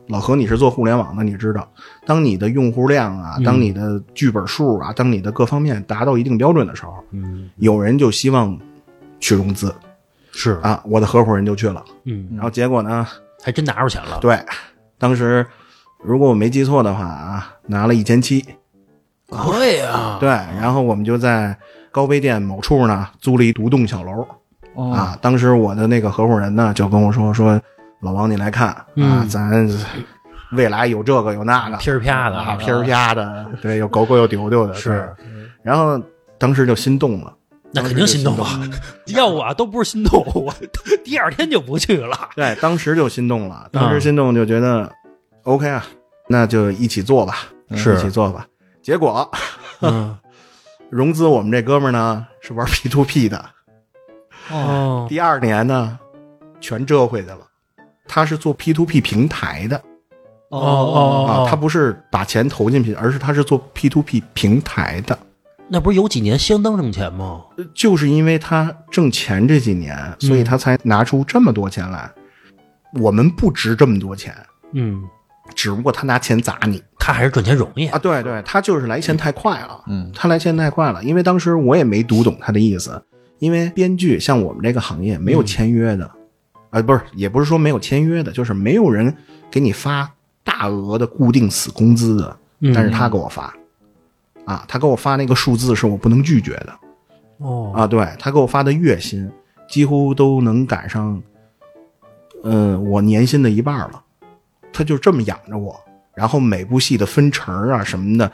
[0.08, 1.68] 老何你是做互联网的，你知道，
[2.06, 8.58] 当你的用户量啊，当你的剧本数啊，当你的各方面达到一定标准的时候，嗯，有人就希望
[9.20, 9.74] 去融资
[10.32, 11.84] 是，啊，我的合伙人就去了。
[12.04, 13.06] 嗯，然后结果呢，
[13.42, 14.38] 还真拿着钱了，对，
[14.98, 15.46] 当时
[16.02, 18.44] 如果我没记错的话啊，拿了一千七。
[19.30, 21.54] 可以啊，对，然后我们就在
[21.92, 24.26] 高碑店某处呢租了一独栋小楼。
[24.74, 27.60] 哦啊，当时我的那个合伙人呢就跟我说说，
[28.00, 29.68] 老王你来看啊，嗯咱
[30.52, 35.14] 未来有这个有那个，噼儿啪的啊，噼儿啪的，对，有狗狗有丢丢的，是。
[35.62, 36.00] 然后
[36.38, 37.34] 当时就心动了，
[37.72, 38.60] 那肯定心动啊！
[39.08, 40.54] 要我啊都不是心动，我
[41.04, 42.30] 第二天就不去了。
[42.34, 44.90] 对，当时就心动了，当时心动就觉得、
[45.42, 45.84] OK 啊，
[46.28, 47.38] 那就一起做吧，
[47.74, 48.46] 是一起做吧。
[48.80, 49.30] 结果
[49.82, 50.16] 嗯，
[50.88, 53.44] 融资我们这哥们呢是玩 P to P 的，
[54.50, 55.98] 哦，第二年呢
[56.60, 57.38] 全折回去了。
[58.08, 59.76] 他是做 P to P 平台的
[60.48, 65.16] 哦哦啊，哦，他不是把钱投进去，而是他是做 P to P 平台的。
[65.68, 67.42] 那不是有几年相当挣钱吗？
[67.74, 72.10] 就是因为他挣钱这几年，所以他才拿出这么多钱来。
[72.98, 74.34] 我们不值这么多钱，
[74.72, 75.04] 嗯，
[75.54, 77.98] 只不过他拿钱砸你他还是赚钱容易啊！
[77.98, 81.04] 对对，他就是来钱太快了，嗯他来钱太快了。
[81.04, 83.02] 因为当时我也没读懂他的意思，
[83.38, 86.10] 因为编剧像我们这个行业没有签约的，
[86.70, 89.14] 啊，不是，也不是说没有签约的，就是没有人
[89.50, 90.10] 给你发
[90.44, 93.54] 大额的固定死工资的，嗯但是他给我发，
[94.44, 96.74] 啊，他给我发那个数字是我不能拒绝的。
[97.38, 99.30] 哦啊，对他给我发的月薪
[99.68, 101.22] 几乎都能赶上，
[102.42, 104.02] 嗯、我年薪的一半了。
[104.72, 105.80] 他就这么养着我，
[106.14, 108.30] 然后每部戏的分成啊什么的，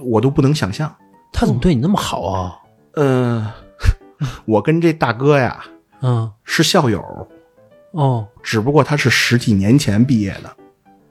[0.00, 0.92] 我都不能想象。
[1.32, 2.56] 他怎么对你那么好啊？
[2.92, 3.46] 嗯、
[4.46, 5.64] 我跟这大哥呀
[6.00, 7.28] 嗯是校友，
[7.94, 10.56] 哦只不过他是十几年前毕业的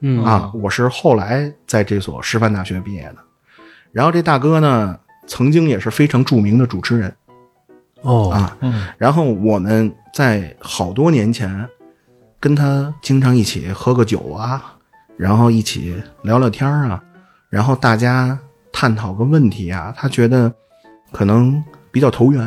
[0.02, 3.16] 嗯啊，我是后来在这所师范大学毕业的。
[3.92, 7.16] 然后这大哥呢，曾经也是非常著名的主持人。
[8.02, 11.66] 哦啊，嗯然后我们在好多年前
[12.38, 14.76] 跟他经常一起喝个酒啊，
[15.16, 17.02] 然后一起聊聊天啊，
[17.50, 18.38] 然后大家
[18.74, 20.54] 探讨个问题啊，他觉得
[21.14, 22.42] 可能比较投缘。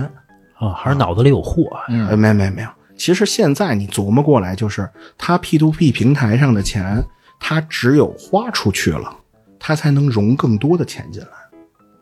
[0.59, 1.65] 啊，还是脑子里有货。
[1.89, 2.69] 嗯呃，没没没有。
[2.97, 7.05] 其实现在你琢磨过来，就是他 P to P 平台上的钱，
[7.39, 9.15] 他只有花出去了，
[9.59, 11.29] 他才能融更多的钱进来。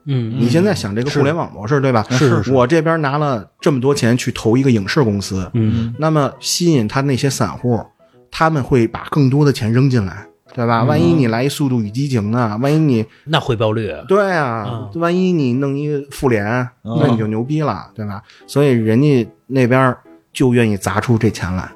[0.06, 2.04] 嗯，你现在想这个互联网模式，对吧？
[2.10, 7.82] 是是我这边拿了这么多钱去投一个影视公司，嗯那么吸引他那些散户，
[8.30, 10.84] 他们会把更多的钱扔进来，对吧？
[10.84, 12.58] 万一你来一《速度与激情》呢？
[12.60, 16.44] 万一你 那回报率，对啊，万一你弄一个复联，
[16.84, 18.22] 嗯那你就牛逼了，对吧？
[18.46, 19.96] 所以人家那边
[20.34, 21.70] 就愿意砸出这钱来，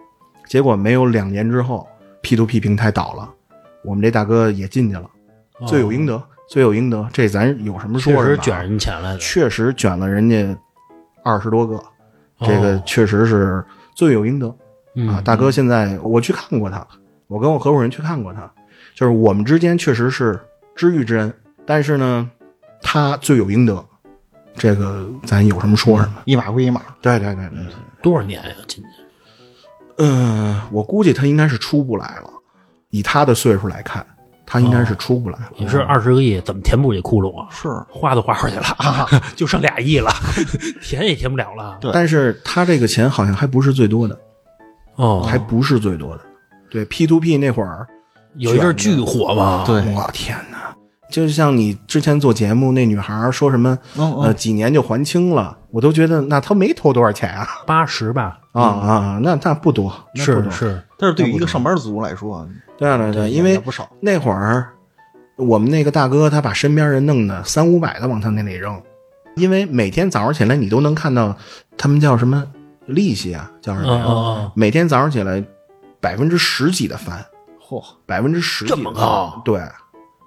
[0.46, 1.88] 结果没有两年之后
[2.20, 3.32] ，P to P 平台倒了，
[3.84, 5.08] 我们这大哥也进去了，
[5.66, 8.36] 罪有应得，罪有应得，这咱有什么说哦确什么啊？
[8.36, 9.18] 实卷人钱来的。
[9.18, 10.58] 确实卷了人家
[11.22, 11.80] 二十多个，
[12.40, 14.54] 这个哦确实是罪有应得。
[14.94, 16.84] 嗯啊，大哥，现在我去看过他，
[17.28, 18.50] 我跟我合伙人去看过他，
[18.96, 20.40] 就是我们之间确实是
[20.74, 21.32] 知遇之恩，
[21.64, 22.28] 但是呢，
[22.82, 23.86] 他罪有应得，
[24.58, 26.16] 这个咱有什么说什么。
[26.24, 26.82] 一码归一码。
[27.00, 27.66] 对对对对，
[28.02, 28.50] 多少年呀？
[28.66, 28.92] 今年
[30.00, 32.30] 嗯、我估计他应该是出不来了，
[32.90, 34.06] 以他的岁数来看，
[34.46, 35.50] 他应该是出不来了。
[35.56, 37.48] 也是二十个亿，怎么填补这窟窿啊？
[37.50, 38.64] 是花都花出去了，
[39.34, 40.08] 就剩俩亿了，
[40.80, 41.78] 填也填不了了。
[41.80, 44.16] 对但是他这个钱好像还不是最多的，
[44.94, 46.20] 哦，还不是最多的。
[46.70, 47.84] 对 P to P 那会儿，
[48.36, 49.64] 有一阵儿巨火嘛。
[49.66, 50.67] 对我天哪！
[51.10, 57.46] 就像你之前做节目那女孩说什么，嗯呃，几年就还清了，我都觉得那她没投多少钱啊。
[57.66, 59.20] 八十吧，啊啊！
[59.22, 60.50] 那那不多，那不多。
[60.50, 60.58] 是。
[60.58, 63.88] 是，但是对于一个上班族来说，对啊对对，因为不少。
[64.00, 64.68] 那会儿
[65.36, 68.80] 我们那个大哥他把身边人弄的三五百的往他那里扔，
[69.36, 71.34] 因为每天早上起来你都能看到
[71.76, 72.44] 他们叫什么
[72.86, 74.04] 利息啊，叫什么呀？
[74.06, 75.42] 嗯嗯嗯，每天早上起来
[76.00, 77.24] 百分之十几的翻，
[77.66, 79.40] 嚯，百分之十几这么高？
[79.44, 79.60] 对，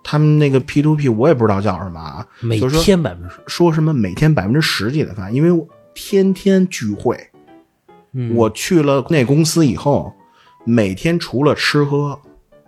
[0.04, 7.18] 他们那个 P to P 我也不知道叫什么啊，每天百分之，说什么每天百分之十几的饭，因为我天天聚会。
[8.14, 8.36] 嗯。
[8.36, 10.14] 我去了那公司以后，
[10.66, 12.20] 每天除了吃喝，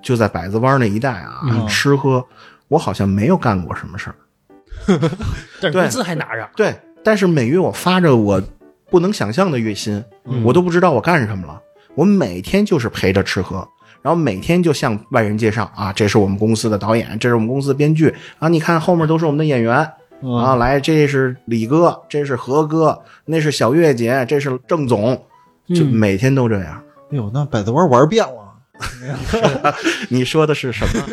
[0.02, 1.68] 就在百子湾那一带啊、嗯。
[1.68, 2.26] 吃喝，
[2.68, 4.16] 我好像没有干过什么事儿。
[5.62, 8.42] 对 但是工资还拿着，对，但是每月我发着我
[8.90, 10.44] 不能想象的月薪，嗯。
[10.44, 11.60] 我都不知道我干什么了。
[11.96, 13.68] 我每天就是陪着吃喝，
[14.04, 19.90] 然后每天就向外人介绍啊，这是我们公司的导演，这是我们公司的编剧啊，你看后面都是我们的演员。
[20.26, 25.16] 嗯啊，来，这是李哥，这是何哥，那是小月姐，这是郑总，
[25.68, 26.82] 就嗯每天都这样。
[27.12, 28.42] 哎呦，那百子湾玩遍了。
[30.10, 31.04] 你说的是什么？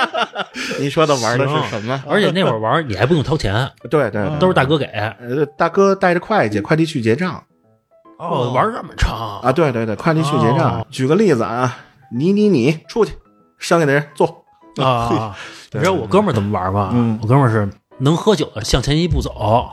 [0.78, 2.02] 你说的玩的是什么？
[2.06, 4.84] 而且那会儿玩儿你还不用掏钱，对对，都是大哥给。
[4.86, 7.42] 呃，大哥带着会计，快递去结账
[8.18, 9.50] 哦，玩儿这么长啊！
[9.52, 10.80] 对对对，快递去结账。
[10.80, 11.78] 哦举个例子啊，
[12.10, 13.14] 你你你出去，
[13.58, 14.44] 剩下的人坐。
[14.82, 15.36] 啊！
[15.72, 16.90] 你知道我哥们儿怎么玩吗？
[16.94, 19.30] 嗯我哥们儿是能喝酒的向前一步走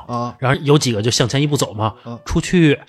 [0.07, 2.79] 啊，然后有几个就向前一步走嘛嗯，出去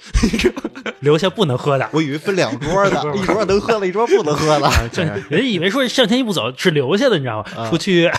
[1.00, 1.88] 留下不能喝的。
[1.92, 4.70] 我以为分两桌的， 一桌能喝的，一桌不能喝的。
[4.92, 7.68] 这人以为说向前一步走是留下的，你知道吗？
[7.70, 8.10] 出去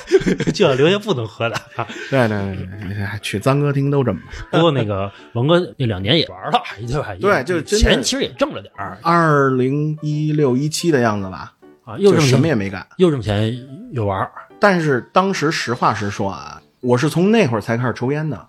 [0.53, 1.55] 就要留下不能喝的。
[1.75, 4.19] 啊对对对去脏歌厅都这么。
[4.51, 7.15] 不过那个王哥那两年也玩了，对吧？
[7.19, 11.53] 对就钱其实也挣了点儿二零一六一七的样子吧，
[11.85, 12.85] 啊，又挣钱什么也没干。
[12.97, 13.55] 又挣钱
[13.91, 18.45] 又玩但是当时实话实说啊，我是从那会儿才开始抽烟的，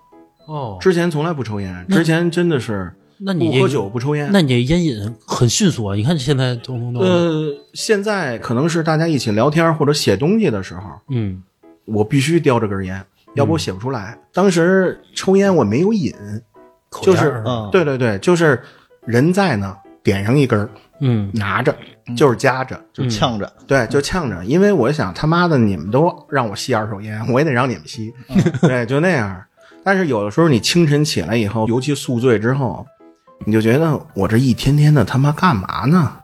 [0.47, 0.77] 哦。
[0.81, 4.29] 之前从来不抽烟，之前真的是那你不喝酒不抽烟。
[4.33, 5.95] 那你这烟瘾很迅速啊！
[5.95, 11.43] 你看现在咚咚咚，呃，现在可能是大家一起聊天或者写东西的时候，嗯
[11.85, 13.01] 我必须叼着根烟，
[13.35, 14.19] 要不我写不出来。
[14.33, 16.13] 当时抽烟我没有瘾，
[17.03, 18.61] 就是对对对，就是
[19.07, 21.75] 人在呢，点上一根儿，嗯拿着
[22.17, 24.45] 就是夹着，就呛着，对，就呛着。
[24.45, 28.13] 因为我想他妈的，你们都让我吸二手烟，我也得让你们吸，
[28.61, 29.43] 对，就那样。
[29.83, 32.87] 但是有的时候你清晨起来以后，尤其宿醉之后，
[33.47, 36.17] 你就觉得我这一天天的他妈干嘛呢？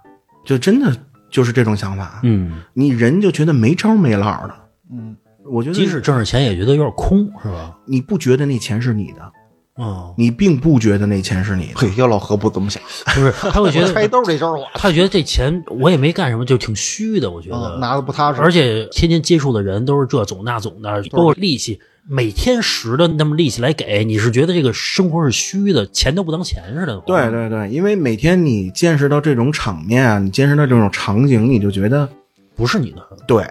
[0.44, 0.94] 就真的
[1.30, 2.20] 就是这种想法。
[2.22, 4.54] 嗯，你人就觉得没招没落的。
[4.92, 5.16] 嗯，
[5.50, 7.76] 我觉得即使挣着钱也觉得有点空，是吧？
[7.86, 9.32] 你不觉得那钱是你的，
[9.78, 11.72] 嗯，你并不觉得那钱是你的。
[11.76, 12.82] 嘿，要老何不这么想，
[13.14, 17.30] 不是，他会觉得 揣，兜这招我他觉得这钱我也没干什么，就挺虚的。
[17.30, 26.98] 我觉得嗯拿的不踏实，而且天天接触的人都是这总那总的，包括利息，每天十的那么利息来给，你是觉得这个生活是虚的，钱都不当钱似的。
[27.06, 32.06] 对，对对，因为每天你见识到这种场面啊，你见识到这种场景，你就觉得
[32.54, 32.98] 不是你的。
[33.26, 33.48] 对，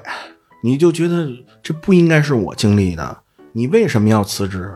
[0.62, 1.28] 你就觉得
[1.64, 3.18] 这不应该是我经历的。
[3.54, 4.72] 你为什么要辞职？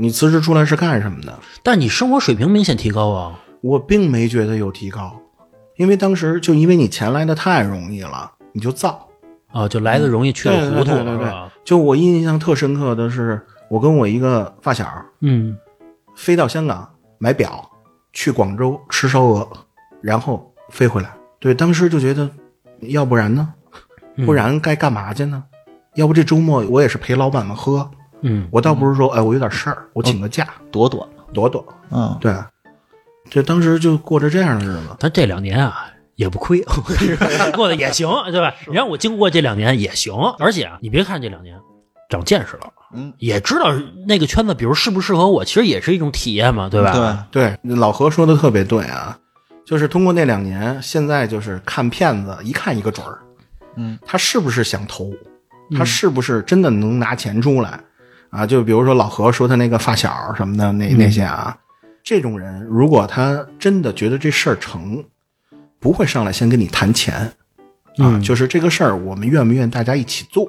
[0.00, 1.38] 你辞职出来是干什么的？
[1.62, 3.38] 但你生活水平明显提高啊。
[3.60, 5.20] 我并没觉得有提高，
[5.76, 9.06] 因为当时就因为你钱来的太容易了，你就造。
[9.52, 11.52] 啊，就来的容易去的糊涂，对对对对对是吧？
[11.62, 14.88] 就我印象特深刻的是，我跟我一个发小
[15.20, 15.54] 嗯
[16.16, 17.68] 飞到香港买表，
[18.14, 19.46] 去广州吃烧鹅，
[20.00, 21.12] 然后飞回来。
[21.38, 22.30] 对，当时就觉得，
[22.80, 23.52] 要不然呢？
[24.16, 25.44] 嗯不然该干嘛去呢？
[25.96, 27.90] 要不这周末我也是陪老板们喝，
[28.22, 31.64] 嗯，我倒不是说，哎，我有点事儿，我请个假，躲躲，躲躲。
[31.90, 32.34] 嗯，对，
[33.30, 34.96] 这当时就过着这样的日子。
[34.98, 36.62] 他这两年啊也不亏，
[37.54, 38.54] 过得也行， 对吧？
[38.66, 41.56] 你让我经过这两年也行，而且啊，你别看这两年
[42.08, 43.72] 长见识了，嗯，也知道
[44.06, 47.26] 那个圈子，比如适不适合我，其实也是一种体验嘛，对吧？
[47.30, 49.16] 对，对，老何说的特别对啊，
[49.64, 53.18] 就是通过那两年，现在就是看骗子，一看一个准儿。
[53.76, 55.10] 嗯，他是不是想投？
[55.78, 57.80] 他是不是真的能拿钱出来？
[58.30, 61.56] 啊，就比如说老何说他那个发小什么的那那些啊，
[62.02, 65.04] 这种人如果他真的觉得这事儿成，
[65.78, 67.34] 不会上来先跟你谈钱啊，
[67.98, 70.48] 嗯就是这个事儿我们愿不愿意大家一起做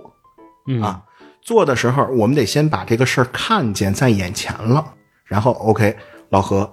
[0.67, 1.01] 嗯啊？
[1.41, 4.93] 做的时候我们得先把这个事儿看见在眼前了，
[5.25, 5.97] 然后 OK，
[6.29, 6.71] 老何，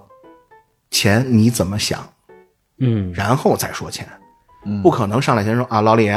[0.91, 2.07] 钱你怎么想？
[2.81, 4.07] 嗯然后再说钱，
[4.63, 6.15] 嗯不可能上来先说啊，老李，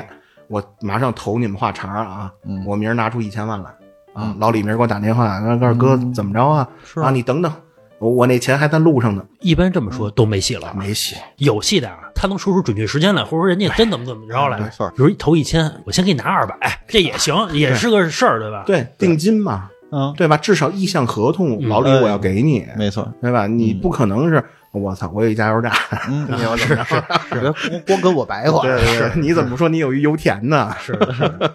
[0.49, 3.71] 我马上投你们话茬啊，嗯我明儿拿出一千万来
[4.13, 6.69] 啊，老李明儿给我打电话，告诉哥怎么着啊？
[6.85, 7.53] 是啊，你等等，
[7.99, 11.17] 我我那钱还在路上呢，一般这么说都没戏了，没戏。
[11.39, 18.65] 有戏的啊，他能说出准确时间来，或者说人家真怎么怎么着来，没错比如一投一千，我先给你拿二百，这也行，也是个事儿，对吧？
[18.67, 20.37] 对，定金嘛，嗯，对吧？
[20.37, 23.47] 至少意向合同，老李我要给你，没错，对吧？
[23.47, 25.73] 你不可能是，我操，我有一加油站，
[26.09, 27.03] 嗯， 你要怎么着？
[27.31, 30.75] 别光光跟我白话，对对对，你怎么说你有一油田呢？
[30.81, 31.55] 是的，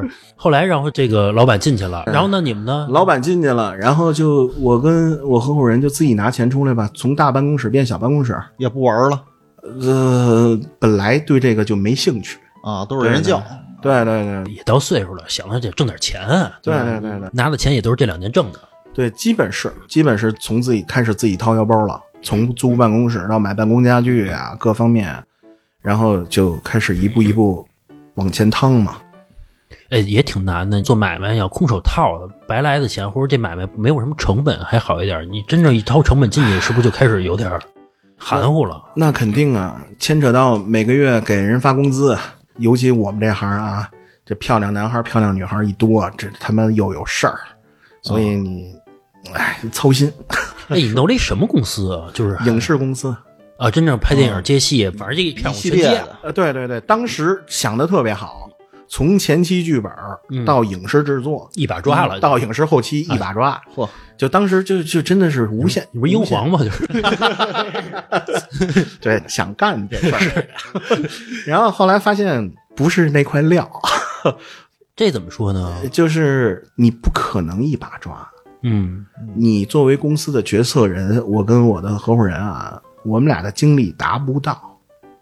[0.00, 0.10] 是。
[0.36, 2.86] 后来，然后这个老板进去了，然后呢，你们呢？
[2.90, 8.38] 老板进去了，然后就我跟我合伙人就自己拿钱出来吧，从大办公室变小办公室。
[8.58, 9.22] 也不玩了
[9.62, 12.38] 呃，本来对这个就没兴趣。
[12.64, 13.42] 啊，都是人叫，
[13.80, 16.20] 对对对也到岁数了，想着得挣点钱，
[16.62, 18.60] 对对对对拿的钱也都是这两年挣的。
[18.94, 25.12] 对，基本是基本是从自己开始自己掏腰包了，从租办公室到买办公家具啊，各方面，
[25.80, 27.66] 然后就开始一步一步
[28.14, 28.98] 往前趟嘛。
[29.90, 30.80] 哎，也挺难的。
[30.82, 35.26] 做买卖要空手套的，白来的钱，或者这买卖没有什么成本还好一点。
[35.30, 37.50] 你真正一掏成本进去，是不是就开始有点
[38.16, 38.82] 含糊了？
[38.94, 42.16] 那肯定啊，牵扯到每个月给人发工资，
[42.58, 43.90] 尤其我们这行啊，
[44.24, 47.38] 这漂亮男孩、漂亮女孩一多，这他妈又有事儿，
[48.02, 48.74] 所以你，
[49.34, 50.12] 哎，操心。
[50.68, 52.08] 哎，你弄了一什么公司啊？
[52.14, 53.14] 就是影视公司，
[53.58, 55.76] 啊，真正拍电影、接戏，反正这一片全接。
[55.76, 58.48] 列的，呃，对对对，当时想的特别好，
[58.92, 59.90] 从前期剧本
[60.44, 66.58] 到影视制作，一把抓了，到影视后期一把抓，嚯，就当时就就真的是无限，你不是英皇吗？
[66.62, 66.86] 就是
[69.00, 70.46] 对，想干这事儿，
[71.48, 73.66] 然后后来发现不是那块料，
[74.94, 75.88] 这怎么说呢？
[75.90, 78.28] 就是你不可能一把抓。
[78.64, 84.78] 嗯你作为公司的决策人，我跟我的合伙人啊，我们俩的精力达不到。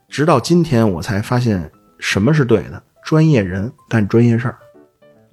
[0.09, 4.59] 直到今天，我才发现什么是对的，专业人干专业事儿。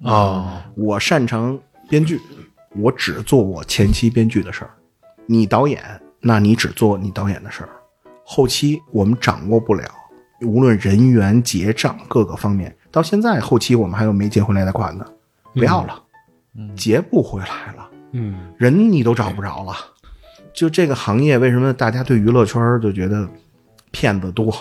[0.02, 2.20] 哦，我擅长编剧，
[2.76, 4.70] 我只做我前期编剧的事儿。
[5.26, 5.82] 你导演，
[6.20, 7.68] 那你只做你导演的事儿。
[8.24, 9.84] 后期我们掌握不了，
[10.42, 12.74] 无论人员结账各个方面。
[12.90, 15.04] 到现在后期我们还有没结回来的款呢，
[15.54, 16.02] 不要了，
[16.74, 19.74] 结不回来了，嗯人你都找不着了。
[20.54, 23.28] 就这个行业，为什么大家对娱乐圈就觉得
[23.90, 24.52] 骗子多，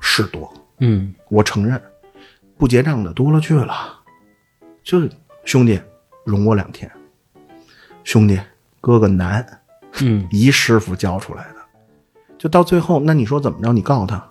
[0.00, 0.52] 是多？
[0.80, 1.80] 嗯我承认，
[2.56, 4.00] 不结账的多了去了。
[4.82, 5.10] 就是
[5.44, 5.80] 兄弟，
[6.24, 6.90] 容我两天。
[8.04, 8.40] 兄弟，
[8.80, 9.44] 哥哥难，
[10.00, 11.56] 嗯， 一师傅教出来的。
[12.38, 13.72] 就到最后，那你说怎么着？
[13.72, 14.30] 你告他，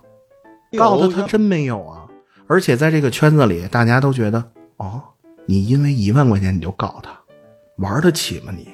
[0.78, 2.08] 告他，他真没有啊。
[2.48, 5.02] 而且在这个圈子里，大家都觉得，哦，
[5.46, 7.20] 你因为一万块钱你就告他，
[7.78, 8.70] 玩得起吗你？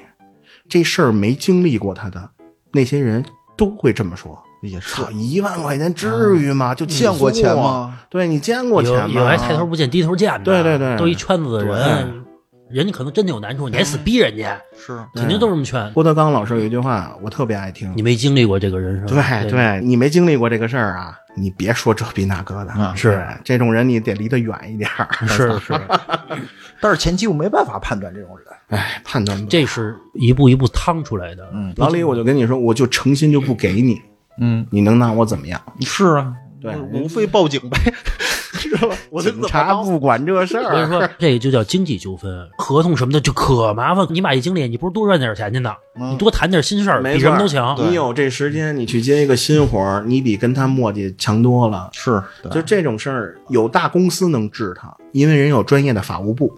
[0.69, 2.29] 这事儿没经历过他的
[2.71, 3.25] 那些人
[3.57, 4.41] 都会这么说。
[4.61, 6.73] 也是，一万块钱至于吗？
[6.75, 7.99] 就见过钱吗？
[8.09, 9.07] 对你见过钱吗？
[9.13, 12.23] 有有还抬头不见低头见的，对对对都一圈子的人，
[12.69, 15.91] 人家可能真的有难处，你还死逼人家，是肯定都是这么劝。
[15.93, 17.91] 郭德纲老师有一句话，我特别爱听。
[17.95, 22.71] 你没经历过这个人生，对对，你没经历过这个事儿啊，你别说这逼那个的。
[22.71, 25.07] 啊是这种人，你得离得远一点儿。
[25.27, 25.73] 是是，
[26.79, 31.49] 但是前期我没办法判断这种人，哎，判断这是一步一步趟出来的。
[31.53, 34.01] 嗯老李，我就跟你说，我就诚心就不给你，
[34.39, 35.61] 嗯，你能拿我怎么样？
[35.81, 37.77] 是啊，对无非报警呗，
[39.09, 40.71] 我警察不管这事儿。
[40.71, 44.05] 所以说这个就叫经济纠纷，合同什么的就可麻烦。
[44.09, 45.73] 你买一经理，你不是多赚点钱去呢？
[45.99, 47.75] 嗯你多谈点心事儿，没比什么都错强。
[47.79, 51.89] 你有这时间，你去接一个新活儿，你比跟他磨叽强多了。
[51.91, 52.21] 是，
[52.51, 56.51] 就这种事儿，有大公司能治他，因为人有专业的法务部。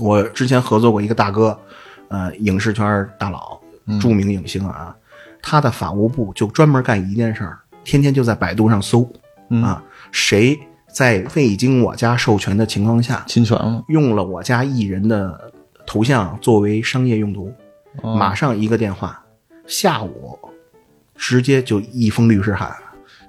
[0.00, 1.58] 我之前合作过一个大哥，
[2.08, 3.58] 呃，影视圈大佬，
[4.00, 4.94] 著名影星啊，
[5.48, 9.10] 他的法务部就专门干一件事儿，天天就在百度上搜，
[9.48, 9.62] 嗯。
[9.62, 9.82] 啊，
[10.12, 10.60] 谁
[10.92, 15.50] 在未经我家授权的情况下，侵权了，用了我家艺人的
[15.86, 17.50] 头像作为商业用途，
[18.02, 18.14] 哦。
[18.14, 19.24] 马上一个电话，
[19.66, 20.38] 下午
[21.16, 22.70] 直接就一封律师函。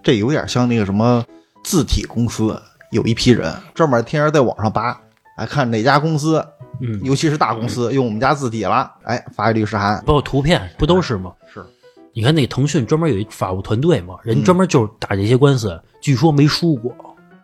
[0.03, 1.23] 这有点像那个什么
[1.63, 2.61] 字体公司，
[2.91, 4.99] 有一批人专门天天在网上扒，
[5.37, 6.45] 哎，看哪家公司，
[6.81, 11.31] 嗯，尤其是大公司用我们家字体了，哎，发一律师函，包括图片不都是吗？
[11.53, 11.65] 是，
[12.13, 16.93] 你看那个腾讯专门有一法务团队嘛，嗯人专门就是打这些官司，据说没输过。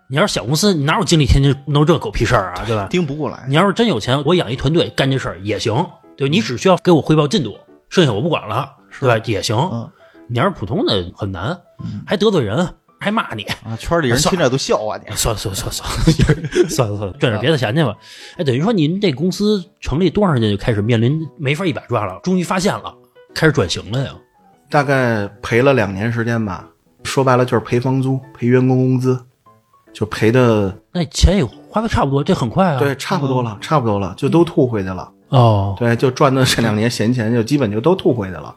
[0.08, 2.88] 你要是小公司，你哪有精力天天弄这狗屁事儿啊，对吧？
[2.90, 3.56] 盯不过来你。
[3.56, 5.86] 要是真有钱，我养一团队干这事儿也行，
[6.16, 7.58] 对你只需要给我汇报进度，
[7.90, 9.24] 剩下我不管了，对吧？
[9.26, 9.56] 也行。
[9.58, 9.90] 嗯
[10.28, 11.56] 你要是普通的很难，
[12.04, 12.68] 还得罪人，
[13.00, 13.44] 还骂你。
[13.64, 15.16] 啊，圈里人听着都笑话你。
[15.16, 15.88] 算了算了算了算
[16.36, 17.96] 了，算了 算了，赚点别的钱去吧。
[18.38, 22.92] 哎，等于说您这公司成立多长时间就开始面临没法一把抓了，终于发现了，
[23.36, 24.16] 开始转型了呀？
[24.70, 26.68] 大概赔了两年时间吧，
[27.04, 29.20] 说白了就是赔房租、赔员工工资，
[29.94, 32.80] 就赔的那钱也花的差不多，这很快啊。
[32.80, 35.12] 对，差不多了，差不多了，就都吐回去了。
[35.30, 38.56] 哦，对，就赚的这两年闲钱，就基本就都吐回去了。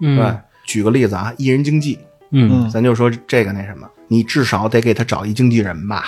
[0.00, 1.98] 嗯，对，举个例子啊，艺人经纪，
[2.30, 6.04] 嗯，咱就说这个那什么，你至少得给他找一经纪人吧，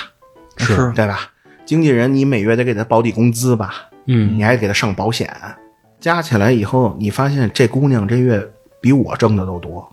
[0.56, 0.92] 是。
[0.92, 1.20] 对吧？
[1.64, 3.74] 经纪人你每月得给他保底工资吧，
[4.06, 5.32] 嗯，你还给他上保险，
[6.00, 8.46] 加起来以后，你发现这姑娘这月
[8.82, 9.88] 比我挣的都多，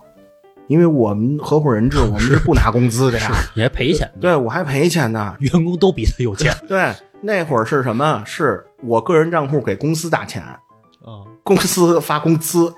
[0.68, 3.32] 因为我们合伙人制， 我们是不拿工资的呀。
[3.54, 5.36] 你还赔钱呢，对我还赔钱呢。
[5.40, 6.52] 员工都比他有钱。
[6.68, 8.24] 对，那会儿是什么？
[8.26, 12.74] 是我个人账户给公司打钱，啊，公司发工资。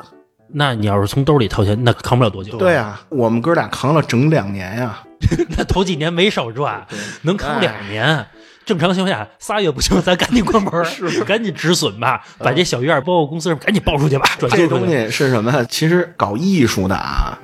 [0.54, 2.58] 那你要是从兜里掏钱，那扛不了多久。
[2.58, 5.02] 对啊，我们哥俩扛了整两年呀。
[5.56, 6.86] 那头几年没少赚，
[7.22, 8.26] 能扛两年。
[8.66, 10.72] 正常情况下，仨月不行，咱赶紧关门，
[11.26, 14.68] 赶紧止损吧，把这小院包括公司赶紧报出去吧，转这。
[14.68, 15.66] 东西是什么？
[15.66, 17.38] 其实搞艺术的啊，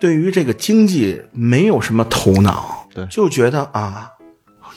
[0.00, 3.06] 对于这个经济没有什么头脑，对。
[3.06, 4.10] 就觉得啊，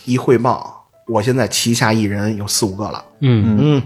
[0.06, 3.58] 一汇报，我现在旗下艺人有四五个了，嗯。
[3.60, 3.82] 嗯，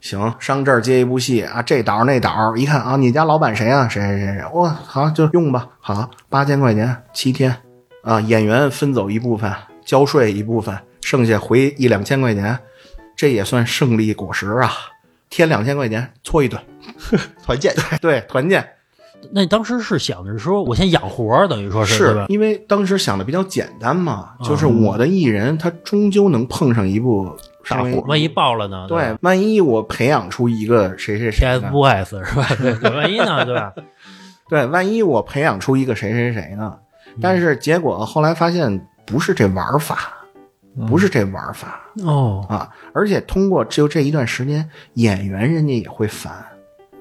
[0.00, 3.86] 行，上这儿接一部戏啊，这导那导一看啊，你家老板谁啊？
[3.86, 4.44] 谁谁谁谁？
[4.54, 7.54] 哇，好就用吧，好，八千块钱七天。
[8.02, 9.52] 啊，演员分走一部分，
[9.84, 10.74] 交税一部分，
[11.10, 12.56] 剩下回一两千块钱，
[13.16, 14.70] 这也算胜利果实啊。
[15.28, 16.62] 添两千块钱搓一顿，
[17.44, 18.64] 团建，对，团建
[19.32, 22.26] 那你当时是想着说，我先养活，等于说是对吧？
[22.28, 27.36] 因为当时想的比较简单嘛，就是我的艺人他终究能碰上一部
[27.68, 28.86] 大火万一爆了呢？
[28.88, 32.46] 对，万一我培养出一个谁谁谁，，TFBOYS 是吧？
[32.54, 33.44] 对，对万一呢？
[33.44, 33.72] 对吧？
[34.48, 36.78] 对，万一我培养出一个谁谁谁呢？
[37.16, 40.12] 嗯但是结果后来发现不是这玩法，
[40.88, 42.68] 不是这玩法哦，啊！
[42.92, 46.32] 而且通过就这一段时间，演员人家也会烦，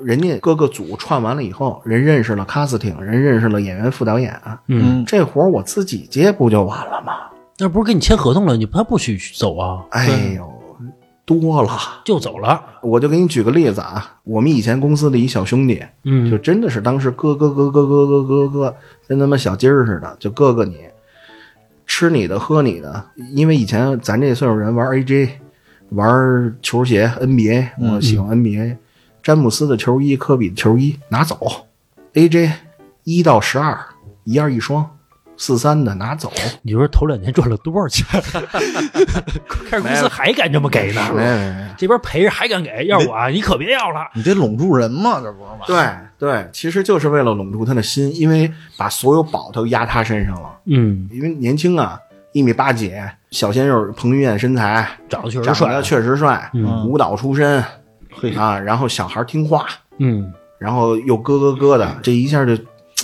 [0.01, 7.13] 人家各个组串完了以后，人认识了 casting，人认识了演员、副导演，嗯，这活儿我自己接不就完了吗？
[7.59, 10.49] 那不是跟你签合同了，你他不许走啊，哎呦，
[11.25, 11.77] 多了。
[12.05, 12.59] 就走了。
[12.81, 18.75] 我就给你举个例子啊，我们以前公司的一小兄弟，嗯就真的是当时咯咯咯咯咯咯咯咯，
[19.07, 20.77] 跟他妈小鸡儿似的，就咯咯你，
[21.89, 23.03] 吃你的喝你的。
[23.33, 25.31] 因为以前咱这岁数人玩 AJ，
[25.89, 28.77] 玩球鞋 NBA，我喜欢 NBA，、
[29.23, 31.65] 詹姆斯的球衣、科比的球衣拿走
[32.13, 32.51] ，AJ
[33.03, 33.77] 一到十二
[34.23, 34.98] 一样一双，
[35.39, 36.31] 四三的拿走。
[36.61, 38.05] 你说头两年赚了多少钱？
[39.69, 41.01] 开始公司还敢这么给呢？
[41.15, 41.69] 没没没。
[41.77, 44.01] 这边赔着还敢给，要我啊，你可别要了。
[44.13, 45.65] 你得笼住人嘛，这不是吗？
[45.65, 45.87] 对
[46.19, 50.49] 对，其实就是为了笼住他的心，因为把所有宝都压他身上了。
[50.65, 51.97] 嗯，因为年轻啊，
[52.33, 52.93] 一米八几，
[53.31, 57.63] 小鲜肉，彭于晏身材，长得确实长帅得，确实帅，嗯舞蹈出身
[58.13, 59.65] 嘿啊，然后小孩听话，
[59.99, 62.57] 嗯，然后又咯咯咯的，这一下就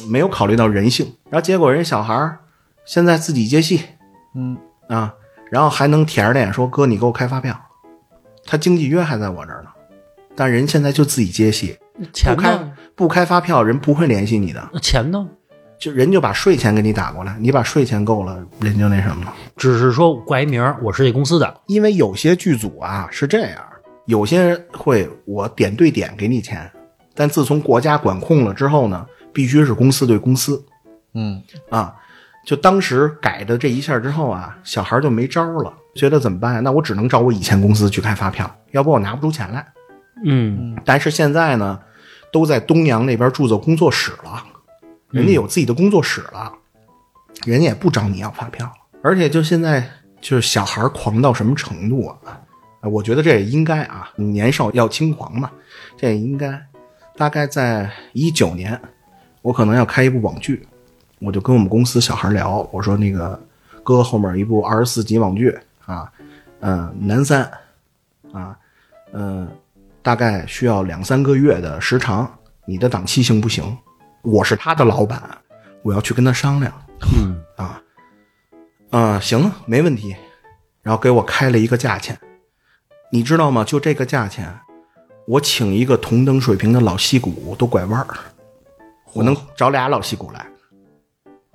[0.07, 2.39] 没有考虑到人性，然后结果人小孩儿
[2.85, 3.81] 现在自己接戏
[4.35, 5.13] 嗯，啊，
[5.49, 7.59] 然后还能舔着脸说哥，你给我开发票，
[8.45, 9.69] 他经纪约还在我这儿呢，
[10.35, 11.77] 但人现在就自己接戏，
[12.13, 12.59] 钱不开？
[12.95, 15.27] 不开发票，人不会联系你的，那钱呢？
[15.77, 19.33] 就人就把税钱给你打过来，你把税钱够了，人就那什么了。
[19.57, 21.61] 只是说挂一名儿，我是这公司的。
[21.67, 23.61] 因为有些剧组啊是这样，
[24.05, 26.71] 有些会我点对点给你钱，
[27.13, 29.05] 但自从国家管控了之后呢，
[29.35, 30.65] 必须是公司对公司
[31.13, 31.93] 嗯，啊。
[32.45, 36.63] 就当时改的这一下之后啊，小孩就没招了，觉得怎么办？
[36.63, 39.65] 那我只能找我以前公司去开发票，要不我拿不出钱来。
[40.23, 41.79] 嗯但是现在呢，
[42.31, 44.45] 都在东阳那边注册工作室了，
[45.09, 46.53] 人家有自己的工作室了，
[47.45, 48.73] 人家也不找你要发票了。
[49.01, 49.83] 而且就现在
[50.21, 52.39] 就是小孩狂到什么程度啊？
[52.81, 55.49] 啊我觉得这也应该啊，年少要轻狂嘛，
[55.97, 56.61] 这也应该。
[57.17, 58.79] 大概在一九年，
[59.45, 60.67] 我可能要开一部网剧，
[61.19, 63.39] 我就跟我们公司小孩聊，我说那个
[63.83, 66.11] 哥后面一部二十四集网剧啊，
[66.61, 67.43] 嗯、男三
[68.31, 68.57] 啊，
[69.13, 69.47] 嗯、
[70.01, 72.27] 大概需要两三个月的时长，
[72.65, 73.77] 你的档期行不行？
[74.23, 75.21] 我是他的老板，
[75.83, 76.73] 我要去跟他商量
[77.15, 77.79] 嗯啊，
[78.89, 80.15] 啊、行，没问题。
[80.81, 82.19] 然后给我开了一个价钱，
[83.11, 83.63] 你知道吗？
[83.63, 84.51] 就这个价钱，
[85.27, 88.07] 我请一个同等水平的老戏骨都拐弯儿，
[89.15, 90.45] 我能找俩老戏骨来，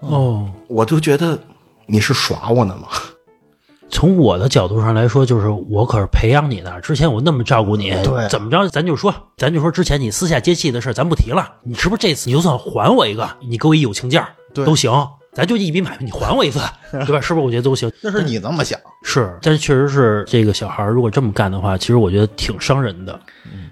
[0.00, 1.38] 哦，我就觉得
[1.86, 2.88] 你是耍我呢吗？
[3.92, 14.90] 从我的角度上来说，就是我可是培养你的，之前我那么照顾你，对怎么着咱就说，咱就说之前你私下接戏的事儿咱不提了，你是不是这次你就算还我一个，你给我一友情价对都行，
[15.34, 16.60] 咱就一笔买卖，你还我一次，
[17.04, 17.20] 对吧？
[17.20, 17.44] 是不是？
[17.44, 17.92] 我觉得都行。
[18.00, 23.20] 那是你这么想，是，但是确实是这个小孩如果这么干的话，其实我觉得挺伤人的。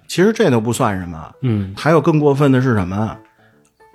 [0.08, 3.16] 其实这都不算什么，嗯还有更过分的是什么？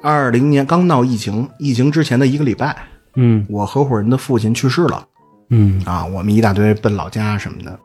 [0.03, 2.75] 二零年刚闹疫情，疫情之前的一个礼拜，
[3.15, 5.07] 嗯我合伙人的父亲去世了
[5.49, 7.79] 嗯啊，我们一大堆奔老家什么的。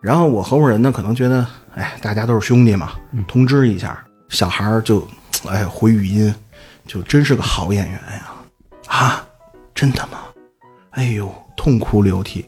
[0.00, 1.44] 然后我合伙人呢，可能觉得，
[1.74, 2.92] 哎，大家都是兄弟嘛，
[3.26, 4.00] 通知一下。
[4.28, 5.04] 小孩儿就，
[5.48, 6.32] 哎，回语音，
[6.86, 8.30] 就真是个好演员呀！
[8.86, 9.26] 啊，
[9.74, 10.18] 真的吗？
[10.90, 12.46] 哎呦，痛哭流涕。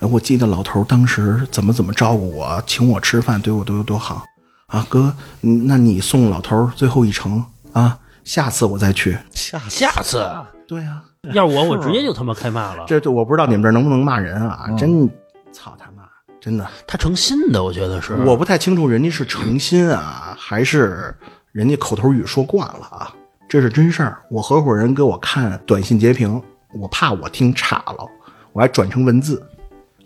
[0.00, 4.26] 哎我记得老头儿当时怎么怎么照顾我，请我吃饭，对我都有多好
[4.66, 4.86] 啊！
[4.90, 7.42] 哥，嗯那你送老头儿最后一程
[7.72, 9.16] 啊，下次我再去。
[9.30, 10.26] 下下次
[10.66, 11.02] 对呀、
[11.34, 12.84] 要是我，我直接就他妈开骂了。
[12.86, 14.66] 这这我不知道你们这儿能不能骂人啊？
[14.78, 15.06] 真
[15.52, 16.04] 操他妈，
[16.40, 18.14] 真的，他诚心的，我觉得是。
[18.14, 21.14] 我不太清楚人家是诚心啊，还是
[21.50, 23.14] 人家口头语说惯了啊？
[23.48, 24.22] 这是真事儿。
[24.30, 26.40] 我合伙人给我看短信截屏，
[26.80, 28.08] 我怕我听岔了，
[28.52, 29.46] 我还转成文字。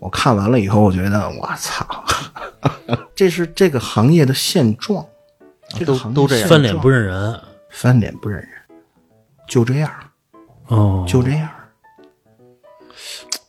[0.01, 2.05] 我看完了以后，我觉得我操，
[3.15, 5.05] 这是这个行业的现状，
[5.69, 7.41] 这个都行业都这样翻脸不认人。
[7.77, 8.49] 翻脸不认人，
[9.47, 9.91] 就这样，
[10.69, 11.47] 哦，就这样。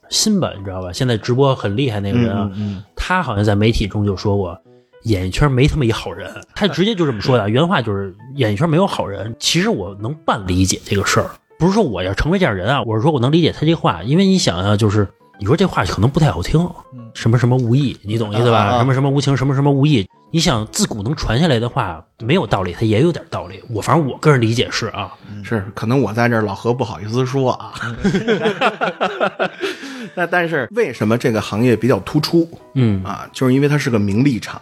[0.10, 0.92] 新版你知道吧？
[0.92, 4.60] 现在直播很厉害那个人啊，嗯他好像在媒体中就说过，
[5.04, 9.34] 演艺圈没他妈一好人，他直接就这么说的，原话就是演艺圈没有好人。
[9.40, 15.08] 其实我能半理解这个事儿，不是说我要成为这样人啊，我是说我能理解他这话，因为你想啊，就是
[15.40, 16.70] 你说这话可能不太好听，
[17.14, 18.58] 什么什么无意，你懂意思吧？
[18.58, 20.06] 啊啊啊什么什么无情，什么什么无义。
[20.30, 23.64] 你想自古能传下来的话，没有道理，它也有点道理。
[23.70, 27.74] 我反正我个人理解是啊，是，可能我在这儿老何不好意思说啊。
[30.14, 33.28] 那但是为什么这个行业比较突出嗯啊？
[33.32, 34.62] 就是因为它是个名利场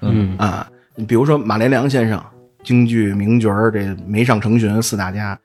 [0.00, 0.66] 嗯啊。
[0.96, 2.22] 你比如说马连良先生，
[2.64, 5.38] 京剧名角儿，这梅上成群四大家，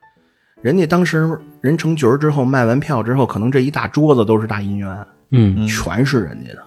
[0.62, 6.64] 人家当时人成角儿之后，卖完票之后，可能这一大桌子都是大银元，嗯全是人家的，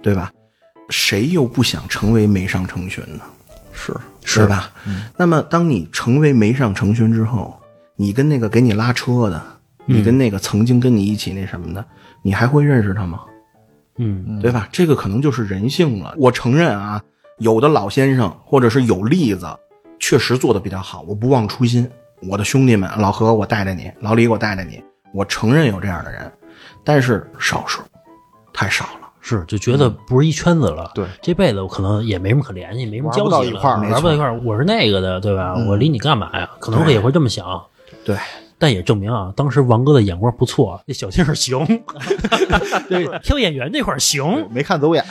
[0.00, 0.30] 对吧？
[0.90, 3.22] 谁又不想成为梅上成群呢？
[3.72, 4.70] 是是吧？
[5.16, 7.58] 那么当你成为梅上成群之后，
[7.96, 9.42] 你跟那个给你拉车的，
[9.86, 11.84] 你跟那个曾经跟你一起那什么的，
[12.22, 13.20] 你还会认识他吗？
[13.96, 14.68] 嗯对吧？
[14.72, 16.14] 这个可能就是人性了。
[16.18, 17.02] 我承认啊，
[17.38, 19.46] 有的老先生或者是有例子，
[19.98, 21.88] 确实做的比较好，我不忘初心。
[22.28, 24.82] 我的兄弟们，老何我带着你，老李我带着你，
[25.14, 26.30] 我承认有这样的人，
[26.84, 27.80] 但是少数，
[28.52, 28.99] 太少了。
[29.20, 30.90] 是就觉得不是一圈子了。
[30.94, 34.40] 对，这辈子我可能也没什么可联系，没什么交集了，不到一块儿玩不到一块儿。
[34.44, 35.54] 我是那个的，对吧？
[35.68, 36.48] 我理你干嘛呀？
[36.58, 37.62] 可能会也会这么想，
[38.04, 38.16] 对，
[38.58, 41.64] 但也证明啊，当时王哥的眼光不错，这小劲儿行，
[42.88, 44.46] 对，挑演员这块儿行。
[44.50, 45.04] 没看走眼，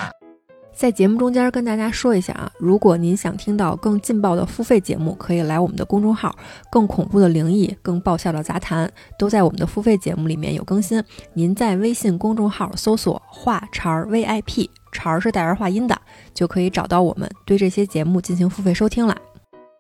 [0.80, 6.34] 在节目中间跟大家说一下啊，如果您想听到更劲爆的付费节目，可以来我们的公众号，
[6.72, 11.04] 更恐怖的灵异、更爆笑的杂谈，都在我们的付费节目里面有更新。
[11.34, 16.00] 您在微信公众号搜索“话茬儿 VIP”，茬儿是带儿化音的，
[16.34, 19.14] 就可以找到我们，对这些节目进行付费收听了。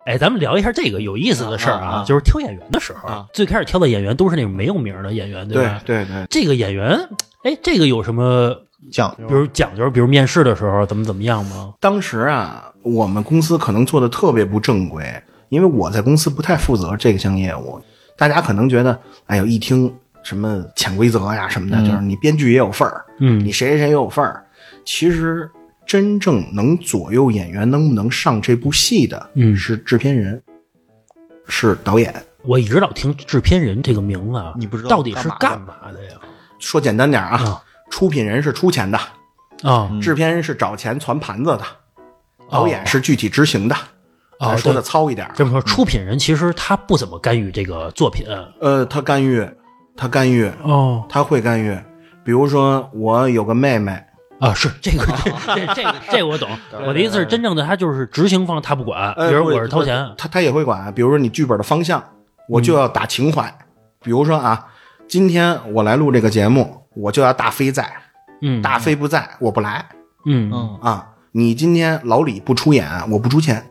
[0.05, 5.81] 哎，咱们聊一下这个有意思的事儿啊，啊啊就是挑演员的时候，啊最开始挑的演员都是那种没有名儿的演员，对吧？
[5.85, 6.99] 对对，这个演员，
[7.45, 8.53] 哎，这个有什么，
[8.91, 11.73] 讲比如讲究，比如面试的时候怎么怎么样吗？
[11.79, 17.81] 当时啊，我们公司可能做的特别不正规，因为我在公司不太负责这个项业务。
[18.17, 24.45] 大家可能觉得，哎呦，一听什么潜规则呀什么的，嗯就是你编剧也有份儿，嗯你谁谁谁也有份儿。
[24.83, 25.49] 其实
[25.85, 30.41] 真正能左右演员能不能上这部戏的，嗯是制片人，
[31.47, 32.13] 是导演，
[32.43, 36.17] 我一直老听制片人这个名字啊，你不知道到底是干干嘛的呀？
[36.59, 38.99] 说简单点啊，啊出品人是出钱的，
[39.63, 39.89] 啊。
[40.01, 41.61] 制片人是找钱攒盘子的，
[42.49, 43.75] 导演哦是具体执行的。
[44.39, 48.25] 啊说的糙一点，这么说，出品人其实他不怎么干预这个作品
[48.61, 49.45] 呃，他干预，
[49.97, 51.05] 他干预，哦。
[51.09, 51.77] 他会干预。
[52.23, 54.01] 比如说，我有个妹妹，
[54.39, 56.49] 啊，是这个这这这个这个我懂。
[56.87, 60.93] 我的意思是，真正的他就是执行方，他不管，比如我是掏钱，他他也会管。
[60.93, 62.01] 比如说你剧本的方向，
[62.47, 63.53] 我就要打情怀。
[64.01, 64.67] 比如说啊，
[65.09, 67.91] 今天我来录这个节目，我就要大飞在，
[68.43, 68.61] 嗯。
[68.61, 69.83] 大飞不在，我不来。
[70.27, 70.51] 嗯。
[70.53, 71.15] 嗯啊。
[71.31, 73.65] 你今天老李不出演，我不出钱。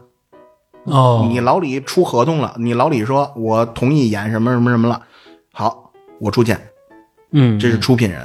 [0.82, 5.00] 哦，你老李出合同了，你老李说我同意演什么什么什么了，
[5.52, 6.60] 好，我出钱，
[7.30, 7.56] 嗯。
[7.56, 8.20] 这是出品人。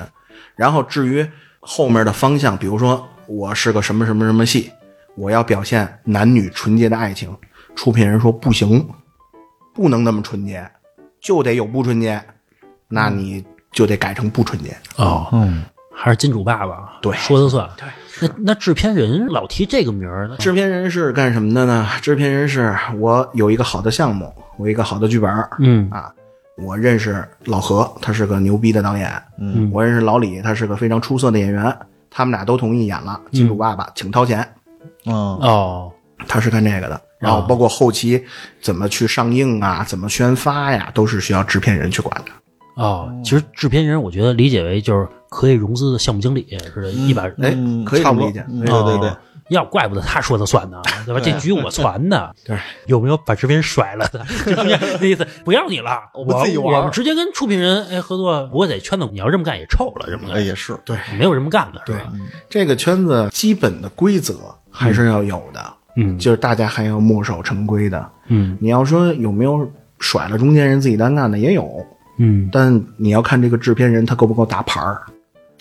[0.56, 1.28] 然后至于
[1.60, 4.72] 后面的方向，比如说我是个什么什么什么戏，
[5.16, 7.32] 我要表现男女纯洁的爱情，
[7.76, 8.90] 出品人说不行，
[9.72, 10.68] 不能那么纯洁，
[11.22, 12.20] 就得有不纯洁，
[12.94, 14.76] 那你就得改成不纯洁。
[14.98, 15.64] 哦，嗯，
[15.94, 17.68] 还是金主爸爸对说的算。
[17.76, 17.88] 对，
[18.28, 21.90] 那那制片人老提这个名儿，那制片人是干什么的呢？
[22.02, 26.14] 制片人是我有一个好的项目，我一个好的剧本，嗯啊，
[26.58, 29.12] 我认识老何，他是个牛逼的导演。
[29.40, 31.76] 嗯我认识老李，他是个非常出色的演员。
[32.16, 34.48] 他们俩都同意演了，金主爸爸请掏钱，
[35.08, 35.92] 嗯，哦
[36.28, 37.02] 他是干这个的。
[37.18, 38.24] 然后包括后期
[38.62, 42.32] 怎么去上映啊，怎么宣发呀，都是需要制片人去管的。
[42.76, 49.18] 哦，其实制片人我觉得理解为就是可以融资的项目经理似的，一把哎嗯，可以差不多这么理解嗯对对对哦，
[49.50, 51.20] 要怪不得他说的算呢，对吧？
[51.24, 52.58] 这局我传的， 对，
[52.88, 54.26] 有没有把制片人甩了的？
[54.56, 62.12] 那意思，不要你了，我我们自己玩我们直接跟出品人哎合作，不过在圈子你要这么干也臭了，这么干哎也是，对，没有这么干的，对是吧
[62.50, 64.36] 这个圈子基本的规则
[64.72, 68.10] 还是要有的，嗯就是大家还要墨守成规的。
[68.30, 69.70] 嗯你要说有没有
[70.00, 71.86] 甩了中间人自己单干的，也有，
[72.18, 75.02] 嗯，但你要看这个制片人他够不够打牌儿。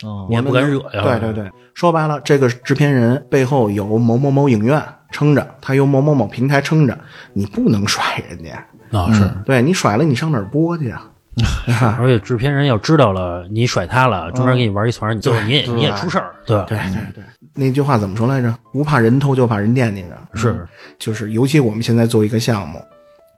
[0.03, 6.97] 哦我也不敢惹呀，对对对，说白了，这个制片人背后有某某某影院撑着，他有某某某平台撑着，
[7.31, 8.51] 你不能甩人家。
[8.97, 11.09] 啊是，对你甩了，你上哪儿播去啊？
[11.97, 16.57] 而且制片人要知道了你甩他了，中间给你玩一团，你最后你也你也出事儿，对？
[16.65, 17.23] 对对对，
[17.55, 18.53] 那句话怎么说来着？
[18.73, 20.09] 不怕人偷，就怕人惦记着。
[20.33, 20.67] 是，
[20.99, 22.79] 就是尤其我们现在做一个项目，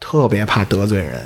[0.01, 1.21] 特别怕得罪人。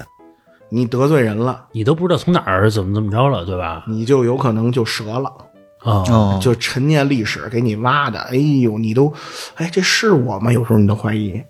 [0.70, 3.84] 你得罪人了，你都不知道从哪儿怎么怎么着了，对吧？
[3.88, 5.32] 你就有可能就折了。
[5.80, 9.14] 啊，哦，就陈年历史给你挖的，哎呦，你都，
[9.56, 10.52] 哎，这是我吗？
[10.52, 11.42] 有时候你都怀疑，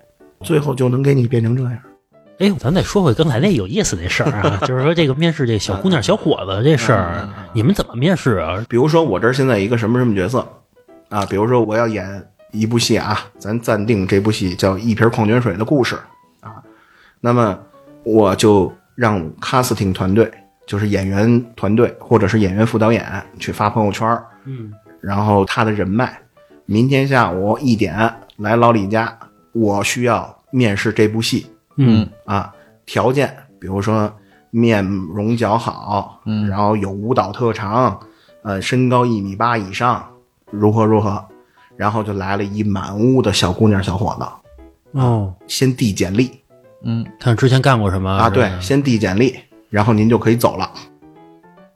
[0.41, 1.77] 最后就能给你变成这样。
[2.37, 8.63] 哎，咱再说回刚才那有意思那事儿啊， 就是说这个面试这小姑娘、小伙子这事儿，你们怎么面试啊？
[8.69, 10.47] 比如说我这儿现在一个什么什么角色
[11.09, 15.95] 啊，比如说我要演一部戏啊，咱暂定这部戏叫《一瓶矿泉水的故事》
[16.47, 16.61] 啊，
[17.19, 17.57] 那么
[18.03, 20.29] 我就让 casting 团队，
[20.67, 23.05] 就是演员团队或者是演员副导演
[23.39, 26.19] 去发朋友圈儿，嗯然后他的人脉，
[26.65, 29.17] 明天下午一点来老李家，
[29.53, 31.47] 我需要面试这部戏
[31.77, 32.53] 嗯啊，
[32.85, 34.13] 条件比如说
[34.51, 37.97] 面容姣好，嗯然后有舞蹈特长，
[38.43, 40.05] 呃，身高一米八以上，
[40.51, 41.23] 如何如何，
[41.77, 46.38] 然后就来了一满屋的小姑娘小伙子，哦，先递简历
[46.83, 47.05] 嗯。
[47.19, 48.09] 看之前干过什么？
[48.09, 49.37] 啊，对，先递简历，
[49.69, 50.71] 然后您就可以走了。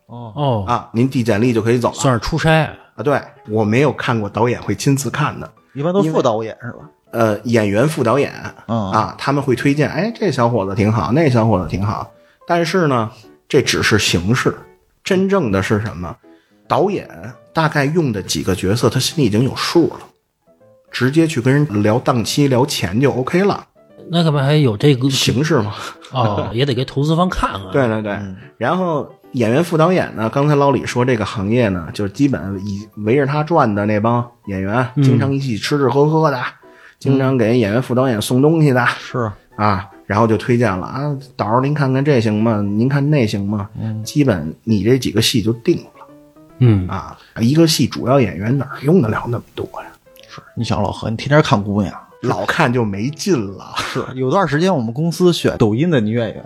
[0.08, 0.34] 哦。
[0.36, 1.96] 哦，啊，您递简历就可以走了。
[1.96, 2.64] 算是出差，
[2.96, 6.90] 啊，对我没有看过导演会亲自看的，一般都副导演是吧？
[7.12, 8.34] 呃，演员副导演，
[8.68, 8.92] 嗯。
[8.92, 12.12] 啊，他们会推荐，哎，这小伙子挺好，那小伙子挺好。
[12.48, 13.12] 但是呢，
[13.48, 14.56] 这只是形式，
[15.04, 16.16] 真正的是什么？
[16.68, 17.08] 导演
[17.54, 20.00] 大概用的几个角色，他心里已经有数了，
[20.90, 23.68] 直接去跟人聊档期、聊钱就 OK 了，
[24.10, 25.74] 那干嘛还有这个形式嘛。
[26.12, 27.72] 哦， 也得给投资方看看。
[27.72, 28.18] 对对对。
[28.58, 36.40] 然后演员副导演呢，刚才老李说这个行业呢，就是基本以围着他转的那帮演员，经常一起吃吃喝喝的，
[37.00, 42.62] 经常给演员副导演送东西的，是，啊，然后就推荐了啊，导儿您看看这行吗？
[42.62, 43.68] 您看那行吗？
[43.82, 46.06] 嗯基本你这几个戏就定了
[46.60, 47.18] 嗯啊。
[47.40, 49.88] 一个戏主要演员哪用得了那么多呀？
[50.30, 51.92] 是你想老何，你天天看姑娘，
[52.30, 53.74] 老看就没劲了。
[53.78, 56.44] 是有段时间我们公司选抖音的女演员，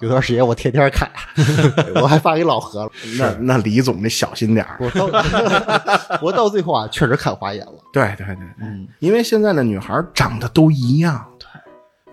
[0.00, 1.08] 有段时间我天天看，
[2.00, 2.90] 我还发给老何了。
[3.18, 4.76] 那那李总得小心点儿。
[4.80, 7.74] 我到我到最后啊，确实看花眼了。
[7.92, 11.24] 对对对，嗯，因为现在的女孩长得都一样。
[11.38, 11.46] 对，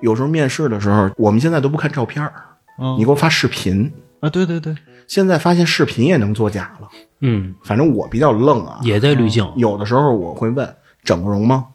[0.01, 2.34] 有时候面试的时候，我们现在都不看照片儿
[2.80, 3.91] 嗯你给我发视频。
[4.20, 4.76] 啊，对对对，
[5.08, 6.88] 现在发现视频也能作假了，
[7.22, 8.80] 嗯，反正我比较愣啊。
[8.82, 9.47] 也在滤镜。
[9.55, 11.68] 有的时候我会问整过容吗？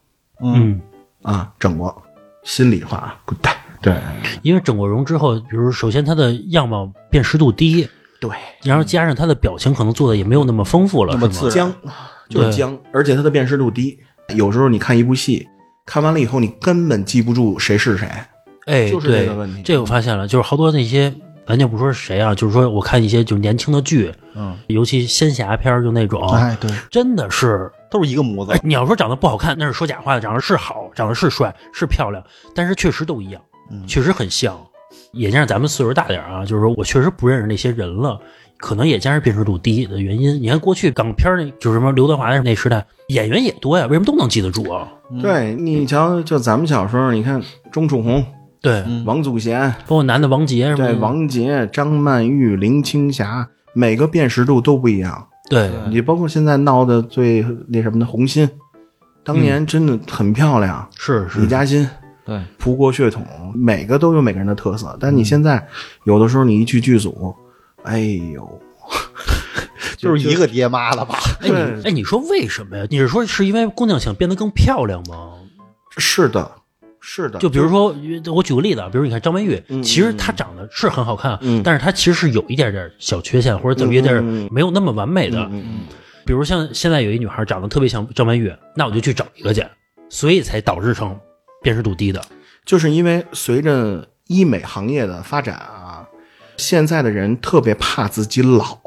[0.43, 0.81] 嗯，嗯，
[1.23, 2.03] 啊，整过。
[2.45, 3.55] 心里话，滚蛋！
[3.81, 3.97] 对
[4.43, 7.89] 因为整过容之后，比如首先他的样貌辨识度低，
[8.21, 8.31] 对，
[8.65, 11.75] 然后加上他的表情可能做的也没有那么丰富了，是吗那么自然僵
[12.29, 13.97] 就是僵，而且他的辨识度低。
[14.35, 15.47] 有时候你看一部戏，
[15.87, 18.09] 看完了以后，你根本记不住谁是谁，
[18.67, 21.15] 哎，就是对这个问题这个我发现了，就是好多那些，
[21.47, 27.71] 咱就不说是谁啊，就是说我看一些就是年轻的剧，嗯，尤其仙侠片儿就那种，哎，对，真的是。
[27.91, 30.21] 都是一个模子哎，，你要说长得不好看，那是说假话的。
[30.23, 32.25] 长得是好，长得是帅，是漂亮，
[32.55, 34.59] 但是确实都一样，嗯确实很像。
[35.13, 38.19] 也加上咱们岁数大点儿啊，就是说我确实不认识那些人了，
[38.57, 40.43] 可能也加上辨识度低的原因。
[40.43, 44.89] 你看过去港片儿那，就是什么刘德华那时代，演员也多呀，为什么都能记得住啊？
[45.21, 48.25] 对你瞧，就咱们小时候，你看钟楚红、
[48.63, 55.27] 对，嗯王祖贤，包括男的王杰什么的，对王杰、张曼玉、林青霞，每个辨识度都不一样。
[55.51, 58.49] 对你包括现在闹的最那什么的红心，
[59.25, 60.89] 当年真的很漂亮。
[60.97, 61.87] 是是李嘉欣、
[62.25, 64.97] 对，葡国血统，每个都有每个人的特色。
[65.01, 65.67] 但你现在
[66.05, 67.35] 有的时候你一去剧组，
[67.83, 67.99] 哎
[68.33, 68.61] 呦，
[69.99, 71.19] 就是一个爹妈了吧？
[71.41, 72.87] 哎你哎，你说为什么呀？
[72.89, 75.33] 你是说是因为姑娘想变得更漂亮吗？
[75.99, 76.51] 是的，
[77.03, 77.39] 是的。
[77.41, 77.95] 就比如说，
[78.33, 85.39] 我举个例子啊，比如你看张曼玉，嗯其实她长得是很好看，嗯但是她其实是有一点点小缺陷，或者怎么有点没有那么完美的。
[85.51, 85.81] 嗯嗯
[86.25, 89.67] 比如像现在有一女孩长得特别像张曼玉，那我就去找一个去，
[90.09, 91.19] 所以才导致成
[91.61, 92.23] 辨识度低的。
[92.65, 96.07] 就是因为随着医美行业的发展啊，
[96.57, 98.79] 现在的人特别怕自己老，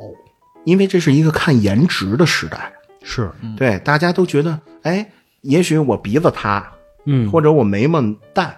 [0.63, 2.71] 因为这是一个看颜值的时代。
[3.03, 5.11] 是，对，大家都觉得，哎，
[5.41, 6.71] 也许我鼻子塌，
[7.05, 8.01] 嗯，或者我眉毛
[8.33, 8.55] 淡，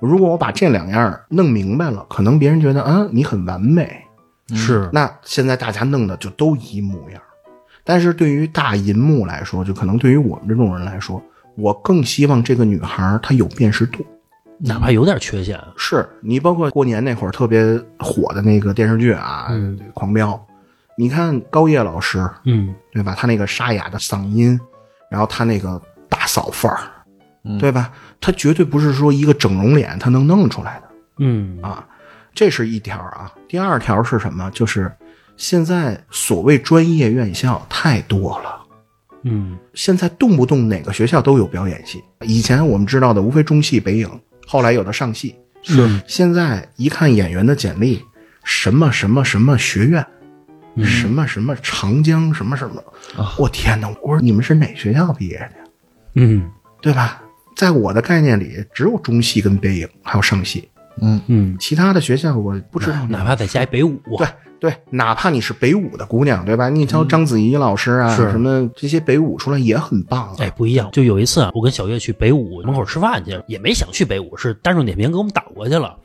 [0.00, 4.00] 如果我把这两样弄明白了，可能别人觉得，啊，你很完美。
[4.54, 7.22] 是，那现在大家弄的就都一模样，
[7.82, 11.22] 但是对于大银幕来说，就可能对于我们这种人来说，
[11.56, 14.04] 我更希望这个女孩她有辨识度。
[14.58, 20.32] 哪怕有点缺陷，是你包括过年那会儿特别火的那个电视剧啊，嗯狂飙》，
[20.96, 23.16] 你看高叶老师嗯，对吧？
[23.18, 24.58] 他那个沙哑的嗓音，
[25.10, 26.80] 然后他那个大嫂范儿，
[27.44, 27.92] 嗯对吧？
[28.20, 30.88] 他绝对不是说一个整容脸他能弄出来的
[31.18, 31.86] 嗯啊，
[32.34, 33.32] 这是一条啊。
[33.46, 34.50] 第二条是什么？
[34.50, 34.90] 就是
[35.36, 38.60] 现在所谓专业院校太多了。
[39.26, 44.08] 嗯，现在动不动哪个学校都有表演系，以前我们知道的无非中戏、北影，
[44.46, 45.34] 后来有的上戏。
[45.62, 48.02] 是，现在一看演员的简历，
[48.44, 50.06] 什么什么什么学院，
[50.74, 52.82] 嗯什么什么长江什么什么，
[53.16, 53.88] 啊我天哪！
[54.02, 55.64] 我说你们是哪学校毕业的呀？
[56.16, 56.50] 嗯
[56.82, 57.22] 对吧？
[57.54, 60.68] 在我的概念里，只有中戏跟北影，还有上戏，
[61.00, 63.06] 嗯，嗯，其他的学校我不知道。
[63.06, 64.26] 哪怕再加一北舞，对
[64.60, 66.68] 对，哪怕你是北舞的姑娘，对吧？
[66.68, 70.36] 你瞧章子怡老师啊，是什么这些北舞出来也很棒啊。
[70.38, 70.88] 哎，不一样。
[70.92, 75.96] 就有一次啊，我跟小月去北舞门口吃饭去，也没想去北舞，是大众点评给我们打过去了。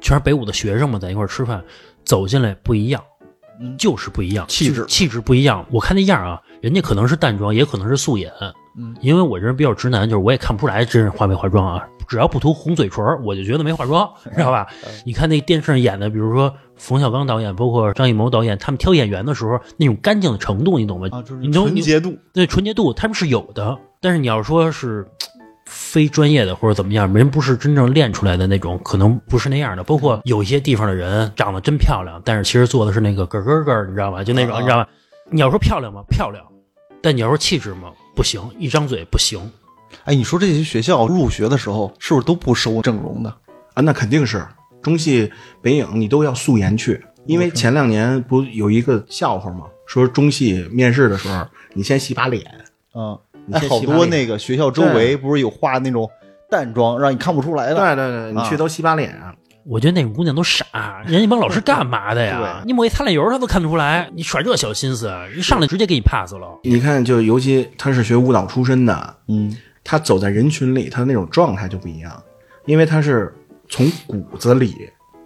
[0.00, 1.62] 全是北舞的学生嘛，在一块吃饭，
[2.04, 3.17] 走进来不一样，嗯
[3.78, 5.64] 就是不一样，气质气质不一样。
[5.70, 8.32] 我看那样啊，人家可能是淡妆，也可能是素颜。
[8.76, 11.84] 嗯，因为我这人比较直男，就是我也看不出来真人化没化妆啊。
[12.06, 14.66] 只要不涂红嘴唇，我就觉得没化妆， 知道吧？
[15.04, 21.08] 你看那电视上演的，比如说冯小刚导演，包括张艺谋导演，他们挑演员的时候那种干净的程度，你懂吗？
[21.10, 25.06] 啊，就是纯洁度，对纯洁度他们是有的，但是你要说是
[25.68, 29.84] 非专业的或者怎么样，人不是真正练出来的那种，可能不是那样的。
[29.84, 34.24] 包括有一些地方的人长得真漂亮，但是其实做的是那个咯咯咯，你知道吧？
[34.24, 34.88] 就那种，啊你知道吧？
[35.30, 36.02] 你要说漂亮吗？
[36.08, 36.44] 漂亮，
[37.02, 37.92] 但你要说气质吗？
[38.16, 39.38] 不行，一张嘴不行。
[40.04, 43.30] 哎，你说这些学校入学的时候是不是都不收整容的？
[43.74, 44.44] 啊，那肯定是
[44.82, 45.30] 中戏、
[45.62, 49.66] 北影，你都要素颜去，因为前两年不有一个笑话吗？
[49.86, 52.44] 说中戏面试的时候，你先洗把脸，
[52.94, 53.18] 嗯，
[53.68, 56.08] 好多那个学校周围不是有画那种
[56.50, 57.74] 淡妆，让你看不出来的。
[57.74, 59.14] 对对对，你去啊都洗把脸，
[59.64, 62.62] 我觉得那种姑娘都傻，人家那帮老师干嘛的呀？
[62.66, 66.58] 你抹一擦脸油，她都看得出来，你耍这小心思，一上来直接给你 pass 了。
[66.64, 72.22] 你看，就尤其她是学舞蹈出身的，嗯，她走在人群里，她的那种状态就不一样，
[72.64, 73.34] 因为他是
[73.68, 74.74] 从骨子里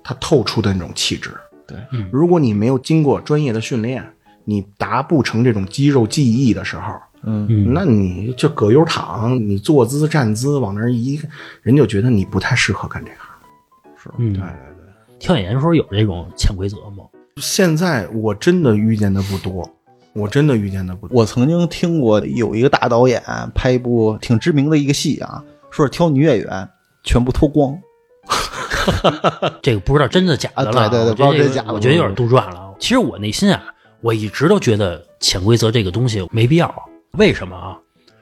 [0.02, 1.30] 他透出的那种气质。
[1.66, 4.04] 对，嗯如果你没有经过专业的训练，
[4.44, 6.94] 你达不成这种肌肉记忆的时候，
[7.24, 11.20] 嗯嗯，那你就葛优躺，你坐姿站姿往那儿一，
[11.62, 13.10] 人就觉得你不太适合干这
[13.96, 14.12] 行。
[14.18, 17.04] 嗯，对对对，挑演员的时候有这种潜规则吗？
[17.36, 19.68] 现在我真的遇见的不多，
[20.12, 21.20] 我真的遇见的不多。
[21.20, 23.22] 我曾经听过有一个大导演
[23.54, 26.68] 拍一部挺知名的一个戏啊，说是挑女演员
[27.04, 27.78] 全部脱光，
[29.62, 32.74] 这个不知道真的假的了，啊对对对我觉得这个不知道真假的我觉得有点杜撰了。
[32.80, 33.62] 其实我内心啊，
[34.00, 36.74] 我一直都觉得潜规则这个东西没必要。
[37.18, 37.76] 为什么啊？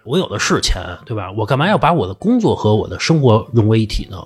[0.05, 1.30] 我有的是钱，对吧？
[1.30, 4.16] 我干嘛要把我的工作和我的生活融为一体呢？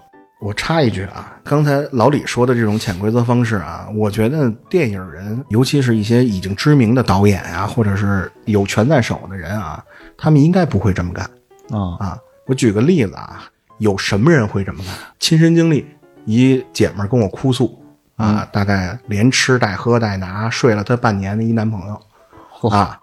[0.40, 9.84] 我插一句啊，刚才老李说的这种潜规则方式啊，我觉得电影人，尤其是一些已经知名的导演啊，或者是有权在手的人啊，
[10.16, 11.28] 他们应该不会这么干
[11.70, 12.18] 啊啊。
[12.46, 13.44] 我举个例子啊，
[13.78, 14.94] 有什么人会这么干？
[15.18, 15.86] 亲身经历，
[16.24, 17.78] 一姐们儿跟我哭诉
[18.16, 22.98] 啊，大概连吃带喝带拿，睡了她半年的一男朋友啊。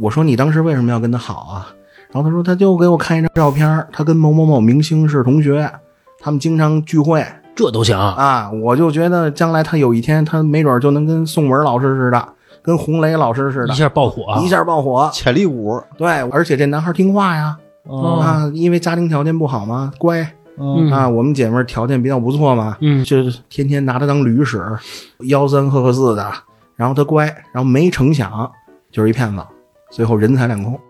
[0.00, 1.68] 我说你当时为什么要跟他好啊？
[2.10, 5.70] 然后他说他就给我看一张照片，他跟某某某明星是同学，
[6.20, 7.24] 他们经常聚会。
[7.54, 7.98] 这都行。
[7.98, 8.50] 啊。
[8.62, 12.28] 我就觉得将来他有一天他没准就能跟宋文老师似的，
[12.62, 15.08] 跟洪雷老师似的，一下爆火，一下爆火。
[15.12, 15.82] 潜力股。
[15.96, 17.56] 对，而且这男孩听话呀，
[17.88, 20.20] 啊，因为家庭条件不好嘛，乖。
[20.58, 20.90] 嗯。
[20.90, 21.08] 啊。
[21.08, 23.02] 我们姐妹儿条件比较不错嘛，嗯。
[23.04, 24.62] 就是天天拿他当驴使，
[25.20, 26.30] 吆三喝喝四的，
[26.76, 28.50] 然后他乖，然后没成想
[28.90, 29.42] 就是一骗子，
[29.92, 30.80] 最后人财两空。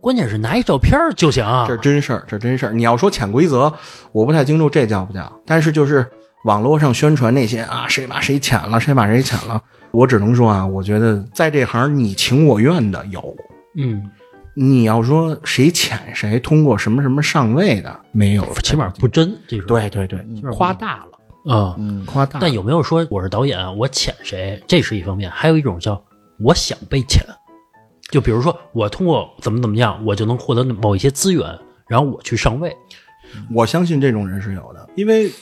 [0.00, 1.44] 关键是拿一照片就行。
[1.68, 2.72] 这是真事儿，这是真事儿。
[2.72, 3.72] 你要说潜规则，
[4.10, 6.04] 我不太清楚这叫不叫，但是就是
[6.44, 13.36] 网络上宣传那些啊，谁把谁潜了，谁把谁潜了，我只能说啊，我觉得在这行你情我愿的有，
[13.76, 14.10] 嗯，
[14.54, 20.18] 你要说谁潜谁，通过什么什么上位的没有，起码不真，这种对对对，
[20.52, 21.76] 夸大了，啊。
[21.78, 22.40] 嗯夸大。
[22.40, 24.60] 但有没有说我是导演，我潜谁？
[24.66, 26.02] 这是一方面，还有一种叫
[26.40, 27.24] 我想被潜，
[28.12, 31.58] 就比如说我通过怎么怎么样，我就能获得某一些资源，
[31.88, 32.76] 然后我去上位。
[33.50, 35.32] 我相信这种人是有的，因为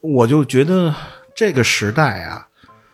[0.00, 0.94] 我就觉得
[1.34, 2.46] 这个时代啊，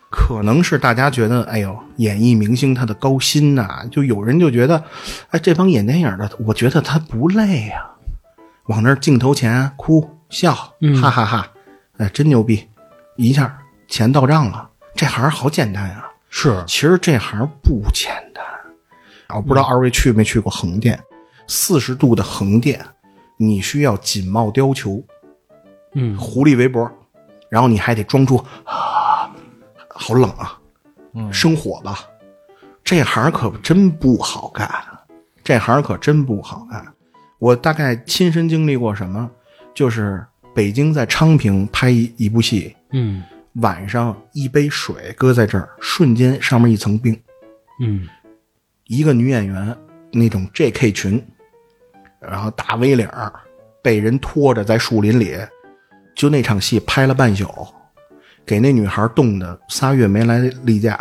[0.09, 4.83] 可能是大家觉得，哎呦，演艺明星他的高薪呐、就有人就觉得，
[5.29, 7.87] 哎，这帮演电影的，我觉得他不累呀、
[8.65, 11.47] 往那儿镜头前哭笑，嗯哈哈哈
[11.97, 12.67] 哎，真牛逼，
[13.15, 16.09] 一下钱到账了，这行好简单啊。
[16.31, 18.43] 是，其实这行不简单。
[19.35, 20.99] 我不知道二位去没去过横店，
[21.47, 22.83] 四十度的横店，
[23.37, 25.05] 你需要锦帽貂裘，
[25.93, 26.89] 嗯狐狸围脖，
[27.49, 29.29] 然后你还得装出啊，
[29.89, 30.59] 好冷啊，
[31.13, 31.99] 嗯生火吧。
[32.83, 34.67] 这行可真不好干，
[35.43, 36.83] 这行可真不好干。
[37.37, 39.29] 我大概亲身经历过什么，
[39.75, 40.25] 就是
[40.55, 43.23] 北京在昌平拍一一部戏，嗯
[43.61, 47.19] 晚上一杯水搁在这儿，瞬间上面一层冰。
[47.81, 48.07] 嗯
[48.89, 49.77] 一个女演员
[50.11, 50.91] 那种 J.K.
[50.91, 51.23] 裙，
[52.19, 53.31] 然后大 V 领儿，
[53.83, 55.37] 被人拖着在树林里，
[56.15, 57.47] 就那场戏拍了半宿，
[58.43, 60.99] 给那女孩冻的仨月没来例假。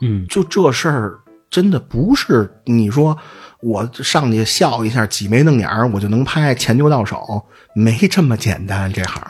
[0.00, 1.18] 嗯，就这事儿，
[1.50, 3.14] 真的不是你说
[3.60, 8.90] 我上去笑一下，挤眉弄眼儿，我就能拍，钱就到手，没这么简单。
[8.90, 9.22] 这行，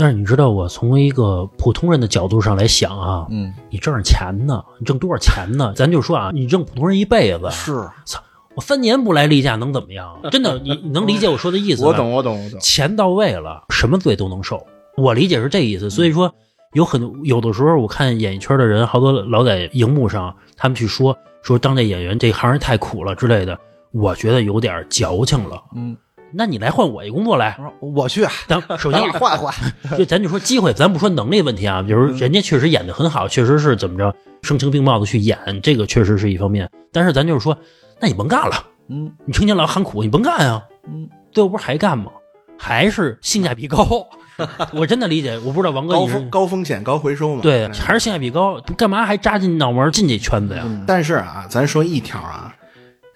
[0.00, 5.74] 但是你知道，我从一个普通人的角度上来想啊，嗯，你挣着钱呢，你挣多少钱呢？
[5.76, 8.18] 咱就说啊，你挣普通人一辈子，是操，
[8.54, 10.18] 我三年不来例假能怎么样？
[10.30, 11.88] 真的，你你 能理解我说的意思吧？
[11.88, 12.58] 我懂，我懂，我懂。
[12.60, 14.66] 钱到位了，什么罪都能受。
[14.96, 15.90] 我理解是这意思。
[15.90, 16.32] 所以说，
[16.72, 23.58] 有很多有的时候，我看演艺圈的人，好多老在荧幕上，他们去说说当这演员这行太苦了之类的，
[23.92, 25.62] 我觉得有点矫情了。
[25.76, 25.94] 嗯，
[26.32, 29.52] 那你来换我一工作来，我去，咱 首先换换，
[29.98, 36.68] 就咱就说机会，咱不说能力问题啊，比如人家确实演的很好，确实是怎么着声情并茂的去演，这个确实是一方面。
[36.92, 37.56] 但是咱就是说，
[38.00, 42.10] 那你甭干了，嗯你成天老喊苦，你甭干啊，嗯，最后不是还干吗？
[42.58, 44.06] 还是性价比高？
[44.72, 47.42] 我真的理解，我不知道王哥高风高风险高回收嘛？
[47.42, 48.60] 对，还是性价比高？
[48.76, 50.64] 干嘛还扎进脑门进这圈子呀？
[50.86, 52.54] 但是啊，咱说一条啊，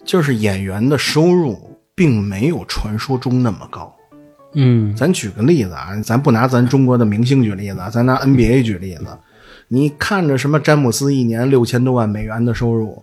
[0.05, 3.95] 就是演员的收入并没有传说中那么高。
[4.57, 9.07] 嗯咱举个例子啊，咱不拿咱中国的明星举例子，咱拿 NBA 举例子。
[9.69, 13.03] 你看着什么詹姆斯一年六千多万美元的收入，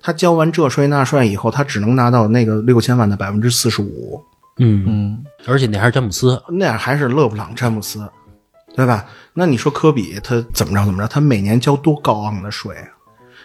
[0.00, 4.22] 他交完这税那税以后，他只能拿到那个六千万的百分之四十五，
[4.58, 8.08] 嗯，嗯而且那还是詹姆斯，那还是勒布朗詹姆斯，
[8.76, 9.06] 对吧？
[9.34, 12.86] 那你说科比他怎么着怎么着，他每年交多高昂的税啊？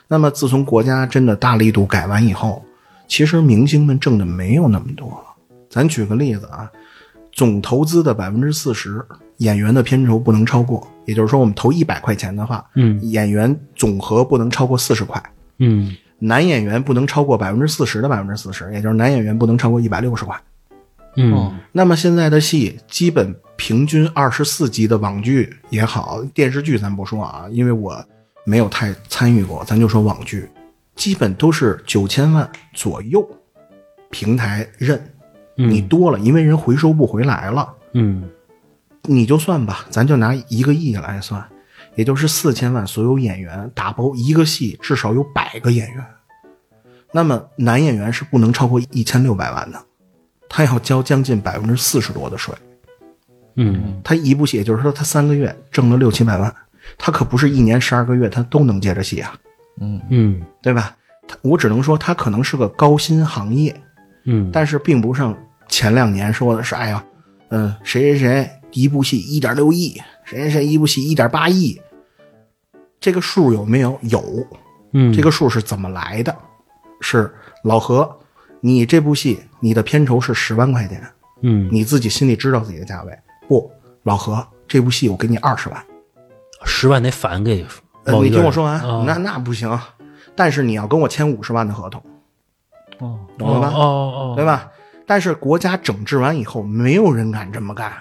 [0.08, 2.64] 那么自从国家真的大力度改完以后，
[3.08, 5.36] 其实明星们挣的没有那么多了。
[5.70, 6.70] 咱举个例子啊，
[7.32, 9.04] 总投资的百分之四十，
[9.38, 15.22] 演员的片酬不能超过，也就是说，我们投一百块钱的话，嗯演员总和不能超过四十块，
[15.60, 20.36] 嗯男演员不能超过百分之四十的百分之四十，也就是男演员不能超过一百六十块。
[21.16, 28.04] 嗯那么现在的戏基本平均二十四集的网剧也好，电视剧咱不说啊，因为我
[28.46, 30.48] 没有太参与过，咱就说网剧，
[30.98, 33.26] 基本都是九千万左右，
[34.10, 35.02] 平台认，
[35.56, 38.30] 嗯，你多了，因为人回收不回来了，嗯。
[39.10, 41.42] 你就算吧，咱就拿一个亿来算，
[41.96, 46.06] 也就是四千万，所有演员打包一个戏至少有百个演员，
[47.14, 49.82] 那么男演员是不能超过一千六百万的，
[50.50, 52.54] 他要交将近百分之四十多的税。
[53.56, 54.02] 嗯。
[54.04, 56.54] 他一部戏，也就是说他三个月挣了六七百万，
[56.98, 59.34] 他可不是一年十二个月他都能接着戏啊，
[59.80, 60.96] 嗯嗯对吧？
[61.28, 63.76] 他我只能说他可能是个高薪行业，
[64.26, 67.04] 嗯，但是并不像前两年说的是，哎呀，
[67.50, 71.80] 嗯、谁谁谁一部戏一点六亿，谁谁谁一部戏一点八亿，
[73.00, 74.00] 这个数有没有？
[74.04, 74.24] 有，
[74.94, 76.36] 嗯这个数是怎么来的？
[77.02, 77.32] 是
[77.64, 78.18] 老何，
[78.62, 81.06] 你这部戏你的片酬是十万块钱，
[81.42, 83.18] 嗯你自己心里知道自己的价位。
[83.48, 83.70] 不，
[84.04, 85.84] 老何，这部戏我给你二十万。
[86.66, 87.64] 十万得返给
[88.24, 89.80] 你听我说完，啊那那不行，
[90.36, 92.02] 但是你要跟我签五十万的合同，
[93.00, 93.72] 哦，懂了吧？
[93.76, 94.70] 哦哦，对吧？
[95.06, 97.92] 但是国家整治完以后，没有人敢这么干，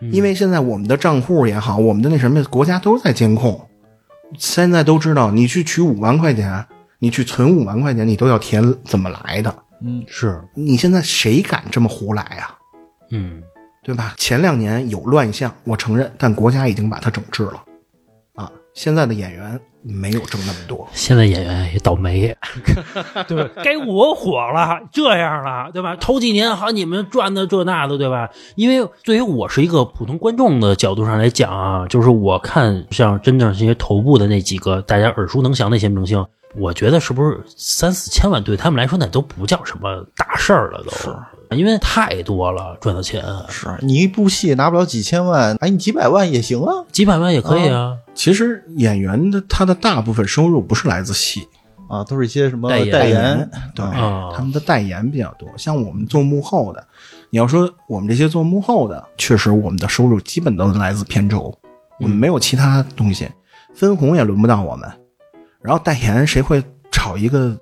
[0.00, 3.68] 嗯因为现在我们的账户也好，我们的那什么，国家都在监控。
[4.38, 6.66] 现在都知道，你去取五万块钱，
[6.98, 9.54] 你去存五万块钱，你都要填怎么来的。
[9.82, 12.54] 嗯是你现在谁敢这么胡来呀、
[13.10, 13.42] 嗯
[13.84, 14.14] 对吧？
[14.16, 17.62] 前两年有乱象，我承认，但国家已经把它整治了。
[18.76, 20.86] 啊，现在的演员没有挣那么多。
[20.92, 22.36] 现在演员也倒霉，
[23.26, 23.50] 对吧？
[23.64, 25.96] 该我火了，这样了，对吧？
[25.96, 28.28] 头几年好，你们赚的这那的，对吧？
[28.54, 36.24] 因为对于我是一个普通观众的角度上来讲啊，就是我看像真正这些头部的那几个大家耳熟能详的一些明星，
[36.56, 41.16] 我觉得是不是三四千万对他们来说那都不叫什么大事儿了，都是
[41.56, 46.84] 因为太多了，赚的钱是你一部戏拿不了几千万，哎，你几百万也行啊。
[46.90, 47.96] 几百万也可以啊。
[48.16, 51.46] 其实演员的他的大部分收入不是来自戏，
[51.86, 52.90] 啊，都是一些什么代言。
[52.90, 55.46] 代言，对，啊他们的代言比较多。
[55.56, 56.84] 像我们做幕后的，
[57.28, 61.54] 你要说我们这些做幕后的，确实我们的收入基本都来自片酬，
[62.00, 63.28] 我们没有其他东西，
[63.74, 64.90] 分红也轮不到我们。
[65.60, 67.54] 然后代言谁会炒一个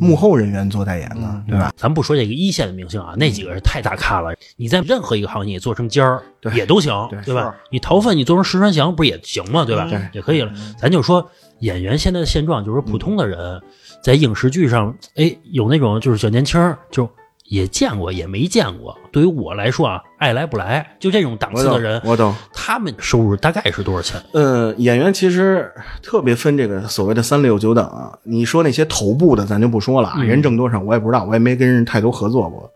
[0.00, 1.44] 幕后人员做代言呢？
[1.46, 1.72] 对吧？
[1.76, 4.34] 咱不说这个一线的明星啊，那几个人太大咖了。
[4.56, 6.22] 你在任何一个行业做成尖儿
[6.54, 6.92] 也都行，
[7.24, 7.54] 对吧？
[7.70, 9.64] 你逃犯你做成石川翔不是也行吗？
[9.64, 9.86] 对吧？
[9.90, 10.50] 对也可以了。
[10.78, 11.30] 咱就说
[11.60, 13.60] 演员现在的现状，就是说普通的人
[14.02, 17.08] 在影视剧上，哎，有那种就是小年轻儿，就
[17.50, 18.96] 也见过也没见过。
[19.10, 22.32] 对于我来说啊，爱来不来，就这种档次的人，我懂。
[22.52, 24.22] 他们收入大概是多少钱？
[24.32, 25.68] 呃，演员其实
[26.00, 28.16] 特别分这个所谓的三六九等啊。
[28.22, 32.70] 你说那些头部的，咱就不说了啊，人挣多少我也不知道，我也没跟人太多合作过。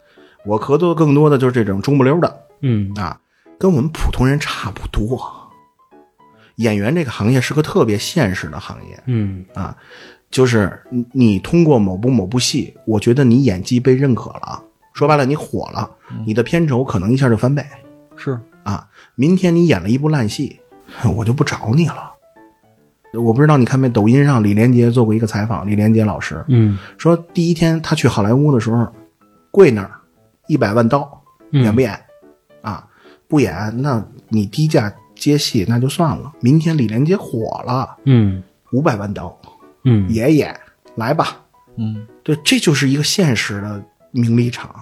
[0.44, 3.16] 我合作更多的就是这种中不溜的嗯啊，
[3.58, 5.18] 跟我们普通人差不多。
[6.56, 9.76] 演员这个行业是个特别现实的行业嗯啊，
[10.34, 14.60] 就是你你通过某部某部戏，我觉得你演技被认可了，
[14.92, 15.88] 说白了你火了，
[16.26, 17.64] 你的片酬可能一下就翻倍。
[18.16, 20.58] 是啊，明天你演了一部烂戏，
[21.16, 22.10] 我就不找你了。
[23.12, 23.88] 我不知道你看没？
[23.88, 28.88] 抖音上李连杰做过一个采访，李连杰老师嗯说，第一天他去好莱坞的时候，
[29.52, 29.92] 跪那儿，
[30.48, 31.22] 一百万刀，
[31.52, 31.96] 嗯演不演？
[32.60, 32.84] 啊，
[33.28, 36.32] 不演，那你低价接戏那就算了。
[36.40, 39.38] 明天李连杰火了，嗯五百万刀
[39.84, 40.54] 嗯，爷爷，
[40.96, 41.40] 来吧。
[41.76, 43.82] 嗯，对，这就是一个现实的
[44.12, 44.74] 名利场，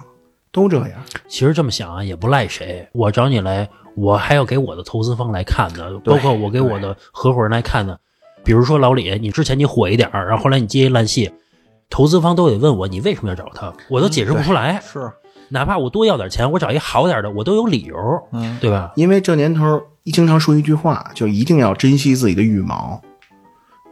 [0.51, 0.91] 都这样。
[1.27, 2.87] 其实这么想啊，也不赖谁。
[2.93, 7.97] 我找你来，我还要给我的投资方来看呢，包括我给我的合伙人来看呢。
[8.43, 11.31] 比如说老李，你之前你火一点儿，然后后来你接一烂戏，
[11.89, 14.79] 投资方都得问我你为什么要找他，我都解释不出来。
[14.81, 15.11] 是，
[15.49, 17.95] 哪怕我多要点钱，我找一好点的，我都有理由，
[18.33, 18.91] 嗯，对吧？
[18.95, 23.01] 因为这年头一经常说一句话，就一定要珍惜自己的羽毛。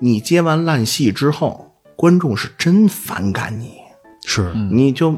[0.04, 3.76] 你接完烂戏之后，观众是真反感你，
[4.26, 5.16] 是，你就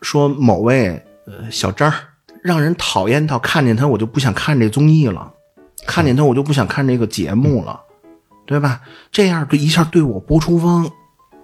[0.00, 0.90] 说某位
[1.26, 1.96] 呃小张儿
[2.40, 5.32] 让人讨厌到看见他我就不想看这综艺了，
[5.84, 7.80] 看见他我就不想看这个节目了，
[8.46, 8.80] 对吧？
[9.10, 10.88] 这样对一下对我播出方，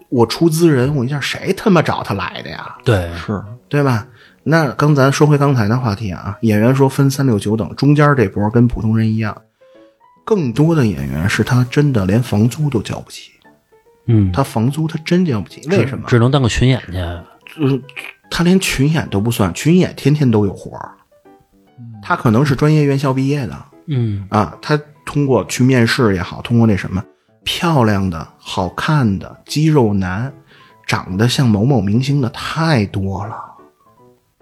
[0.08, 2.76] 我出资人，我一下谁他妈找他来的呀？
[2.84, 4.06] 对，是，对吧？
[4.44, 9.36] 那刚咱说回刚才的话题啊，演员说分三六九等，中间这波跟普通人一样，
[10.30, 13.32] 更多的演员是他真的连房租都交不起，
[14.06, 16.04] 嗯，他房租他真交不起，为什么？
[16.06, 16.92] 只能当个群演去。
[17.56, 17.82] 就是
[18.30, 20.92] 他连群演都不算，群演天天都有活儿，
[22.00, 27.04] 他可能是专业院校毕业的嗯啊，他通过去面试也好，通过那什么，
[27.42, 30.32] 漂亮的、好看的、肌肉男，
[30.86, 33.34] 长得像某某明星的太多了。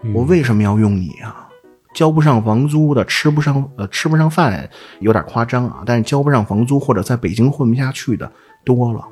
[0.03, 1.48] 嗯我为什么要用你啊？
[1.93, 4.69] 交不上房租的，吃不上呃吃不上饭，
[4.99, 5.83] 有点夸张啊。
[5.85, 8.31] 但是交不上房租或者在北京混不下去的
[8.63, 9.07] 多了。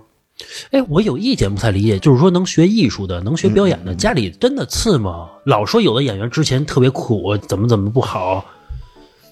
[0.69, 5.27] 哎，我有意见不太理解，就是说能学艺术的，能学表演的，家里真的次吗？
[5.45, 8.45] 老说有的演员之前特别苦，怎么怎么不好，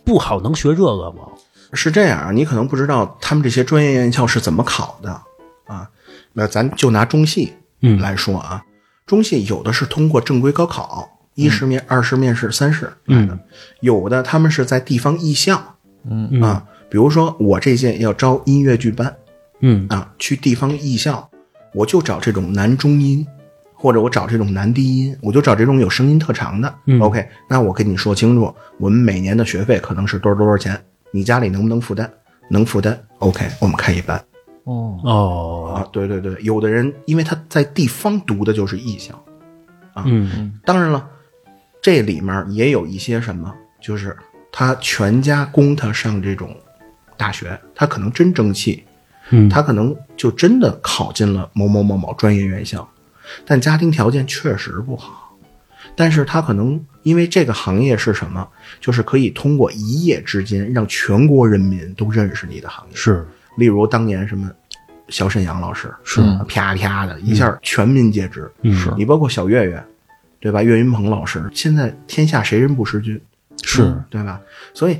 [0.03, 1.27] 不好能学这个吗？
[1.73, 5.11] 是这样啊，你可能不知道他们这些专业院校是怎么考的
[5.65, 5.87] 啊。
[6.33, 8.63] 那咱就拿中戏嗯来说啊，
[9.05, 13.37] 中戏有的是通过正规高考一是面、二是面试、三试来的。
[13.81, 15.61] 有的他们是在地方艺校，
[16.09, 19.13] 嗯啊，比如说我这届要招音乐剧班
[19.59, 21.29] 嗯啊，去地方艺校，
[21.73, 23.25] 我就找这种男中音，
[23.73, 26.73] 或者我找这种男低音，我就找这种有声音特长的。
[26.85, 30.81] 嗯 OK，那我跟你说清楚，我们每年的学费可能是多少多少钱，
[31.11, 32.09] 你家里能不能负担？
[32.49, 34.23] 能负担，OK，我们开一班。
[34.65, 39.13] 哦，哦啊，对对对，有的人因为他在地方读的就是艺校，
[39.93, 41.09] 啊嗯当然了，
[41.85, 44.17] 这里面也有一些什么，就是
[44.51, 46.57] 他全家供他上这种
[47.15, 48.83] 大学，他可能真争气，
[49.29, 49.47] 嗯。
[49.47, 52.89] 他可能就真的考进了某某某某专业院校，
[53.45, 55.37] 但家庭条件确实不好，
[55.95, 58.47] 但是他可能因为这个行业是什么，
[58.81, 63.23] 就是可以通过一夜之间让全国人民都认识你的行业，是。
[63.57, 64.51] 例如当年什么
[65.09, 66.19] 小沈阳老师是。
[66.47, 69.85] 啪啪的一下全民皆知，是你包括小岳岳，
[70.39, 70.61] 对吧？
[70.61, 73.19] 岳云鹏老师，现在天下谁人不识君，
[73.63, 74.39] 是对吧？
[74.73, 74.99] 所以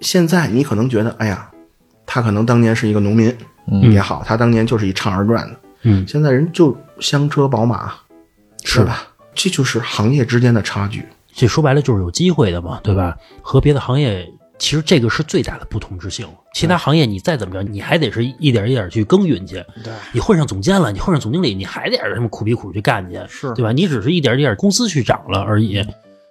[0.00, 1.50] 现在你可能觉得，哎呀，
[2.04, 3.34] 他可能当年是一个农民
[3.90, 7.92] 也好，他当年就是一唱二转的，嗯现在人就香车宝马，
[8.64, 9.06] 是是吧？
[9.34, 11.04] 这就是行业之间的差距。
[11.34, 13.16] 这说白了就是有机会的嘛，对吧？
[13.42, 14.26] 和别的行业，
[14.58, 16.26] 其实这个是最大的不同之性。
[16.54, 19.54] 其他行业你再怎么着，你还得是一点一点去耕耘去。
[19.84, 23.72] 对，你混上总监了，你混上总经理，你还得什么苦逼苦去干去，是对吧？
[23.72, 25.84] 你只是一点一点公司去涨了而已。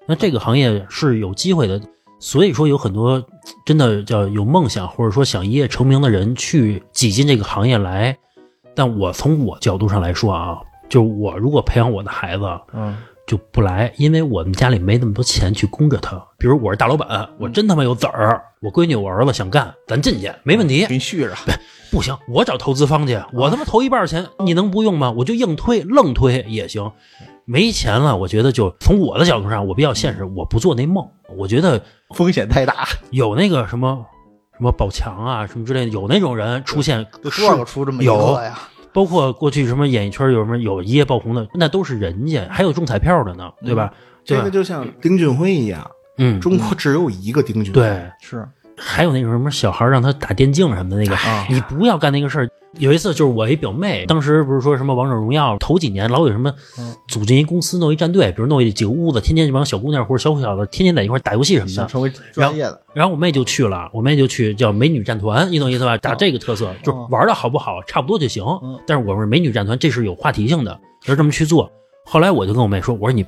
[0.08, 1.80] 那这个行业是有机会的，
[2.20, 3.24] 所以说有很多
[3.66, 8.18] 真的叫有梦想或者说想一夜成名的人去挤进这个行业来。
[8.76, 10.58] 但我从我角度上来说啊，
[10.90, 12.98] 就我如果培养我的孩子，嗯，
[13.28, 16.24] 就不来，因为我们家里没那么多钱去供着他。
[16.38, 20.94] 比如我是大老板，我真他妈有子儿，我闺女我儿子想干，咱进去没问题给。
[20.94, 21.34] 你续着，
[21.92, 25.12] 不行，我找投资方去，我他妈投一半钱，你能不用吗？
[25.12, 26.92] 我就硬推，愣推也行。
[27.46, 31.08] 没钱了，我觉得就从我的角度上，我比较现实，我不做那梦。
[31.36, 31.82] 我觉得
[32.16, 34.06] 风险太大， 有那个什么
[34.58, 38.60] 什么宝强啊什么之类的，有那种人出现，有多少个出这么一有个呀？
[38.96, 43.92] 包括过去什么演艺圈有什么有一夜爆红的，那都是人家，还有中彩票的呢，对吧？
[44.24, 45.86] 对吧这个就像丁俊晖一样，
[46.18, 47.74] 嗯，中国只有一个丁俊晖。
[47.74, 52.50] 对，是还有那种什么小孩让他打电竞什么的那个，啊你不要干那个事儿。
[52.78, 56.54] 有一次就是我一表妹，当时不是说什么王者荣耀头几年老有什么
[57.08, 61.74] 组建一公司弄一战队，比如弄一几个屋子，天天这帮小姑娘或者小小子天天在一块打游戏什么的。
[61.74, 65.98] 想成为专业的，然后我妹就去了，我妹就去叫美女战团，你懂意思吧？
[65.98, 68.44] 打这个特色，就是玩的好不好差不多就行。
[68.86, 71.72] 但是我们美女战团这是有话题性的，就这么去做。
[72.06, 73.26] 后来我就跟我妹说，我说你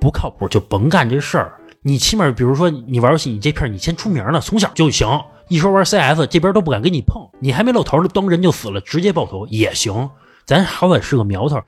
[0.00, 1.52] 不靠谱就甭干这事儿。
[1.82, 5.08] 你起码比如说你玩游戏，你这片你先出名了，从小就行。
[5.48, 10.10] 一说玩 CS，这边都不敢跟你碰，你还没露头，当人就死了，直接爆头也行。
[10.44, 11.60] 咱好歹是个苗头，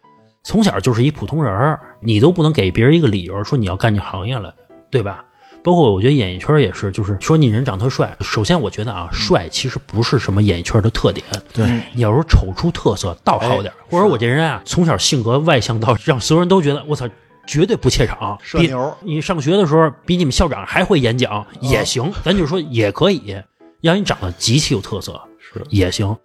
[0.43, 4.55] 从小就是一普通人儿，你都不能给别人一个理由说你要干这行业了，
[4.91, 5.25] 对吧？
[5.63, 11.25] 包括我觉得演艺圈也是，就是说你人长特帅，首先我觉得啊，帅其实不是什么演艺圈的特点。
[11.53, 17.07] 对你要说丑出特色，倒好点儿，或者我这人啊，从小性格外向到让所有人都觉得我操，
[17.47, 23.37] 绝对不怯场，比社牛你上学的时候比你们校长还会演讲也行，咱就说也可以，
[23.81, 26.17] 让你长得极其有特色是也行。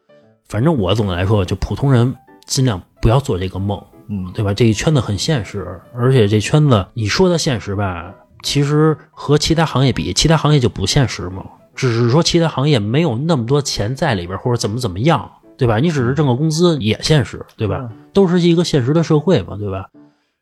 [0.48, 4.54] 反正我总的来说，就普通人尽量不要做这个梦，嗯，对吧？
[4.54, 11.44] 这一圈子很现实，而且这圈子你说它现实吧，其实和其他行业比，其他行业就不现实嘛。
[11.76, 15.80] 只是说其他行业没有那么多钱在里边，或者怎么怎么样，对吧？
[15.80, 17.90] 你只是挣个工资也现实，对吧？
[18.14, 19.90] 都是一个现实的社会嘛，对吧？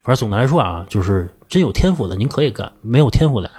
[0.04, 3.50] 反正总的来说啊，就是真有天赋的您可以干，没有天赋的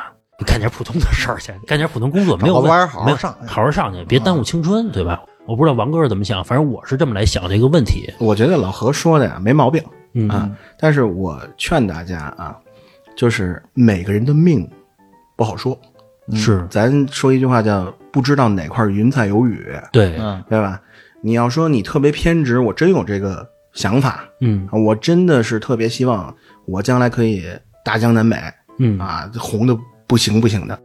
[0.46, 5.22] 干点普通的事儿去，干点普通工作没有弯儿好好上好好上去，别耽误青春，对吧？
[5.46, 8.12] 我不知道王哥是怎么想，反正我是这么来想这个问题。
[8.18, 9.82] 我觉得老何说的呀没毛病
[10.14, 12.56] 嗯啊，但是我劝大家啊，
[13.16, 14.68] 就是每个人的命
[15.36, 15.78] 不好说，
[16.32, 20.80] 是咱说一句话叫不知道哪块云彩有雨，对，嗯对吧？
[21.22, 26.34] 你要说你特别偏执，我真有这个想法，嗯我真的是特别希望
[26.66, 27.44] 我将来可以
[27.84, 28.36] 大江南北
[28.78, 29.76] 嗯啊，红的
[30.14, 30.78] 不行不行的。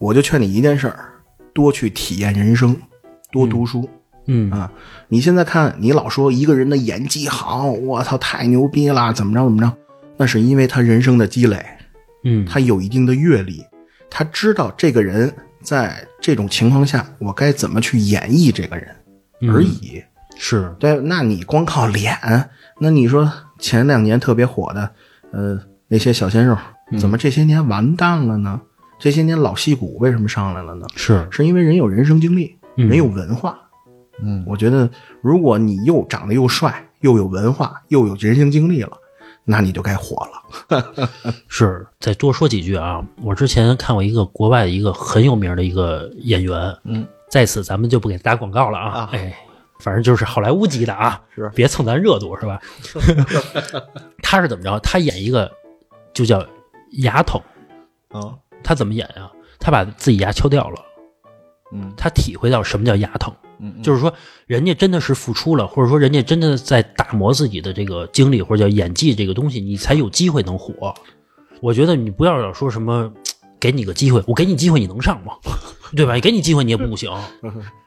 [0.00, 1.12] 我就劝你一件事儿，
[1.52, 2.76] 多去体验人生，
[3.30, 3.88] 多读书。
[4.26, 4.68] 嗯啊，
[5.06, 9.72] 你现在看，你老说一个人的演技好，我操，太牛逼了，怎么着怎么着？
[10.16, 11.64] 那是因为他人生的积累，
[12.24, 13.64] 嗯，他有一定的阅历，
[14.10, 15.32] 他知道这个人
[15.62, 18.88] 在这种情况下，我该怎么去演绎这个人
[19.52, 20.02] 而已。
[20.36, 22.18] 是对，那你光靠脸，
[22.80, 24.90] 那你说前两年特别火的，
[25.30, 26.58] 呃，那些小鲜肉，
[26.98, 28.60] 怎么这些年完蛋了呢？
[28.98, 30.86] 这些年老戏骨为什么上来了呢？
[30.96, 33.58] 是，是因为人有人生经历，嗯人有文化。
[34.22, 34.88] 嗯，我觉得，
[35.20, 38.92] 如果你又长得又帅，又有文化，又有人生经历了，
[39.44, 41.08] 那你就该火了。
[41.48, 43.04] 是，再多说几句啊！
[43.22, 49.34] 我之前看过一个国外的一个很有名的一个演员，嗯，在此咱们就不给他打广告了啊，啊哎，
[49.80, 52.60] 反正就是好莱坞级的啊，是别蹭咱热度是吧？
[54.22, 54.78] 他是怎么着？
[54.78, 55.50] 他演一个
[56.14, 56.46] 就叫
[56.98, 57.40] 牙疼，
[58.08, 59.30] 啊，他怎么演呀？
[59.58, 60.82] 他把自己牙敲掉了，
[61.72, 63.34] 嗯他体会到什么叫牙疼。
[63.60, 64.12] 嗯，就是说，
[64.46, 70.92] 人家真的是付出了，或者说人家真的在打磨自己的这个经历或者叫演技这个东西，你才有机会能火。
[71.60, 73.10] 我觉得你不要老说什么
[73.64, 75.32] 给你个机会，我给你机会你能上吗？
[75.96, 76.18] 对吧？
[76.20, 77.10] 给你机会你也不行。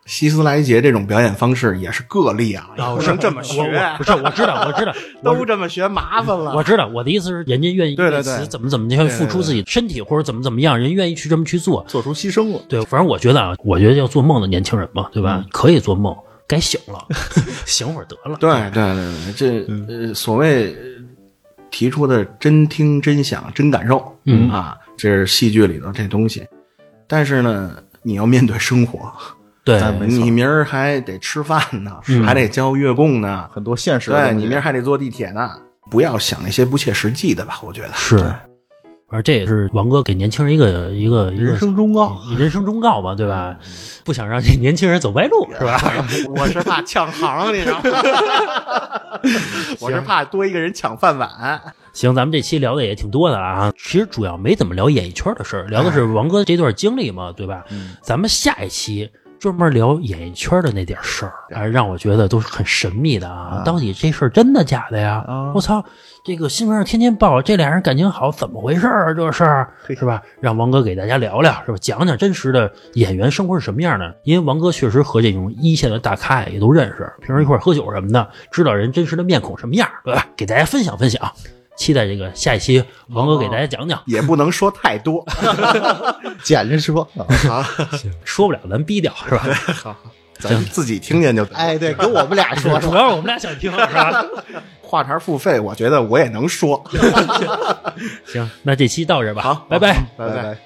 [0.07, 3.61] 希斯莱杰这种表演方式也是个例啊，啊，不能这么学
[3.97, 6.55] 不是，我知道，我知道， 我都这么学麻烦了。
[6.55, 11.85] 我知道，我的意思是，人家愿意对对对怎么怎么去付出自己身体，或者怎么怎么样，人愿意去这么去做。
[11.87, 15.45] 做出牺牲了，对，反正我觉得啊，我觉得要做梦的年轻人嘛，对吧？
[15.51, 16.15] 可以做梦，
[16.47, 17.05] 该醒了，
[17.67, 18.37] 醒会儿得了。
[18.39, 20.79] 对对对对，这呃所谓呃
[21.69, 26.45] 提出的真听真想真感受，嗯啊，这是戏剧里头这东西。
[27.07, 27.71] 但是呢，
[28.01, 29.11] 你要面对生活，
[29.63, 35.49] 对，你明儿还得吃饭呢，嗯还得交月供呢，很多现实的对你明儿还得坐地铁呢。
[35.89, 43.57] 不要想那些不切实际的吧，我觉得是，反正这也是王哥给年轻人一个一个一个人生忠告，人生忠告嘛，对吧？
[44.03, 45.79] 不想让这年轻人走歪路，是吧？
[46.35, 48.01] 我是怕抢行，你知道吗？
[49.79, 51.29] 我是怕多一个人抢饭碗。
[51.97, 53.73] 行，咱们这期聊的也挺多的啊。
[53.75, 57.65] 其实主要没怎么聊演艺圈的事儿，聊的是王哥这段经历嘛，对吧？
[58.03, 59.09] 咱们下一期
[59.39, 63.61] 专门聊演艺圈的那点事儿，哎让我觉得都是很神秘的啊。
[63.61, 65.25] 啊到底这事儿真的假的呀？
[65.27, 65.83] 啊我操，
[66.23, 69.13] 这个新闻上天天报这俩人感情好，怎么回事儿啊？
[69.15, 70.21] 这事儿是吧？
[70.39, 71.77] 让王哥给大家聊聊，是吧？
[71.81, 74.15] 讲讲真实的演员生活是什么样的。
[74.21, 80.27] 因为王哥确实和这种一线的大咖也都认识，平时一块儿喝酒什么的，知道人真实的面孔什么样，对吧？
[80.37, 81.19] 给大家分享分享。
[81.77, 85.23] 期待这个下一期王哥给大家讲讲，也不能说太多。
[86.43, 87.65] 捡着说，啊
[88.25, 89.43] 说不了咱逼掉是吧？
[89.73, 89.95] 好，
[90.39, 91.55] 咱自己听见就得。
[91.55, 94.25] 哎，对，跟我们俩说 说，主要是我们俩想听是吧？
[94.81, 96.83] 话茬付费，我觉得我也能说。
[98.25, 99.93] 行，那这期到这吧，好拜拜。
[100.17, 100.57] 拜拜拜。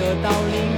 [0.00, 0.69] 的道理。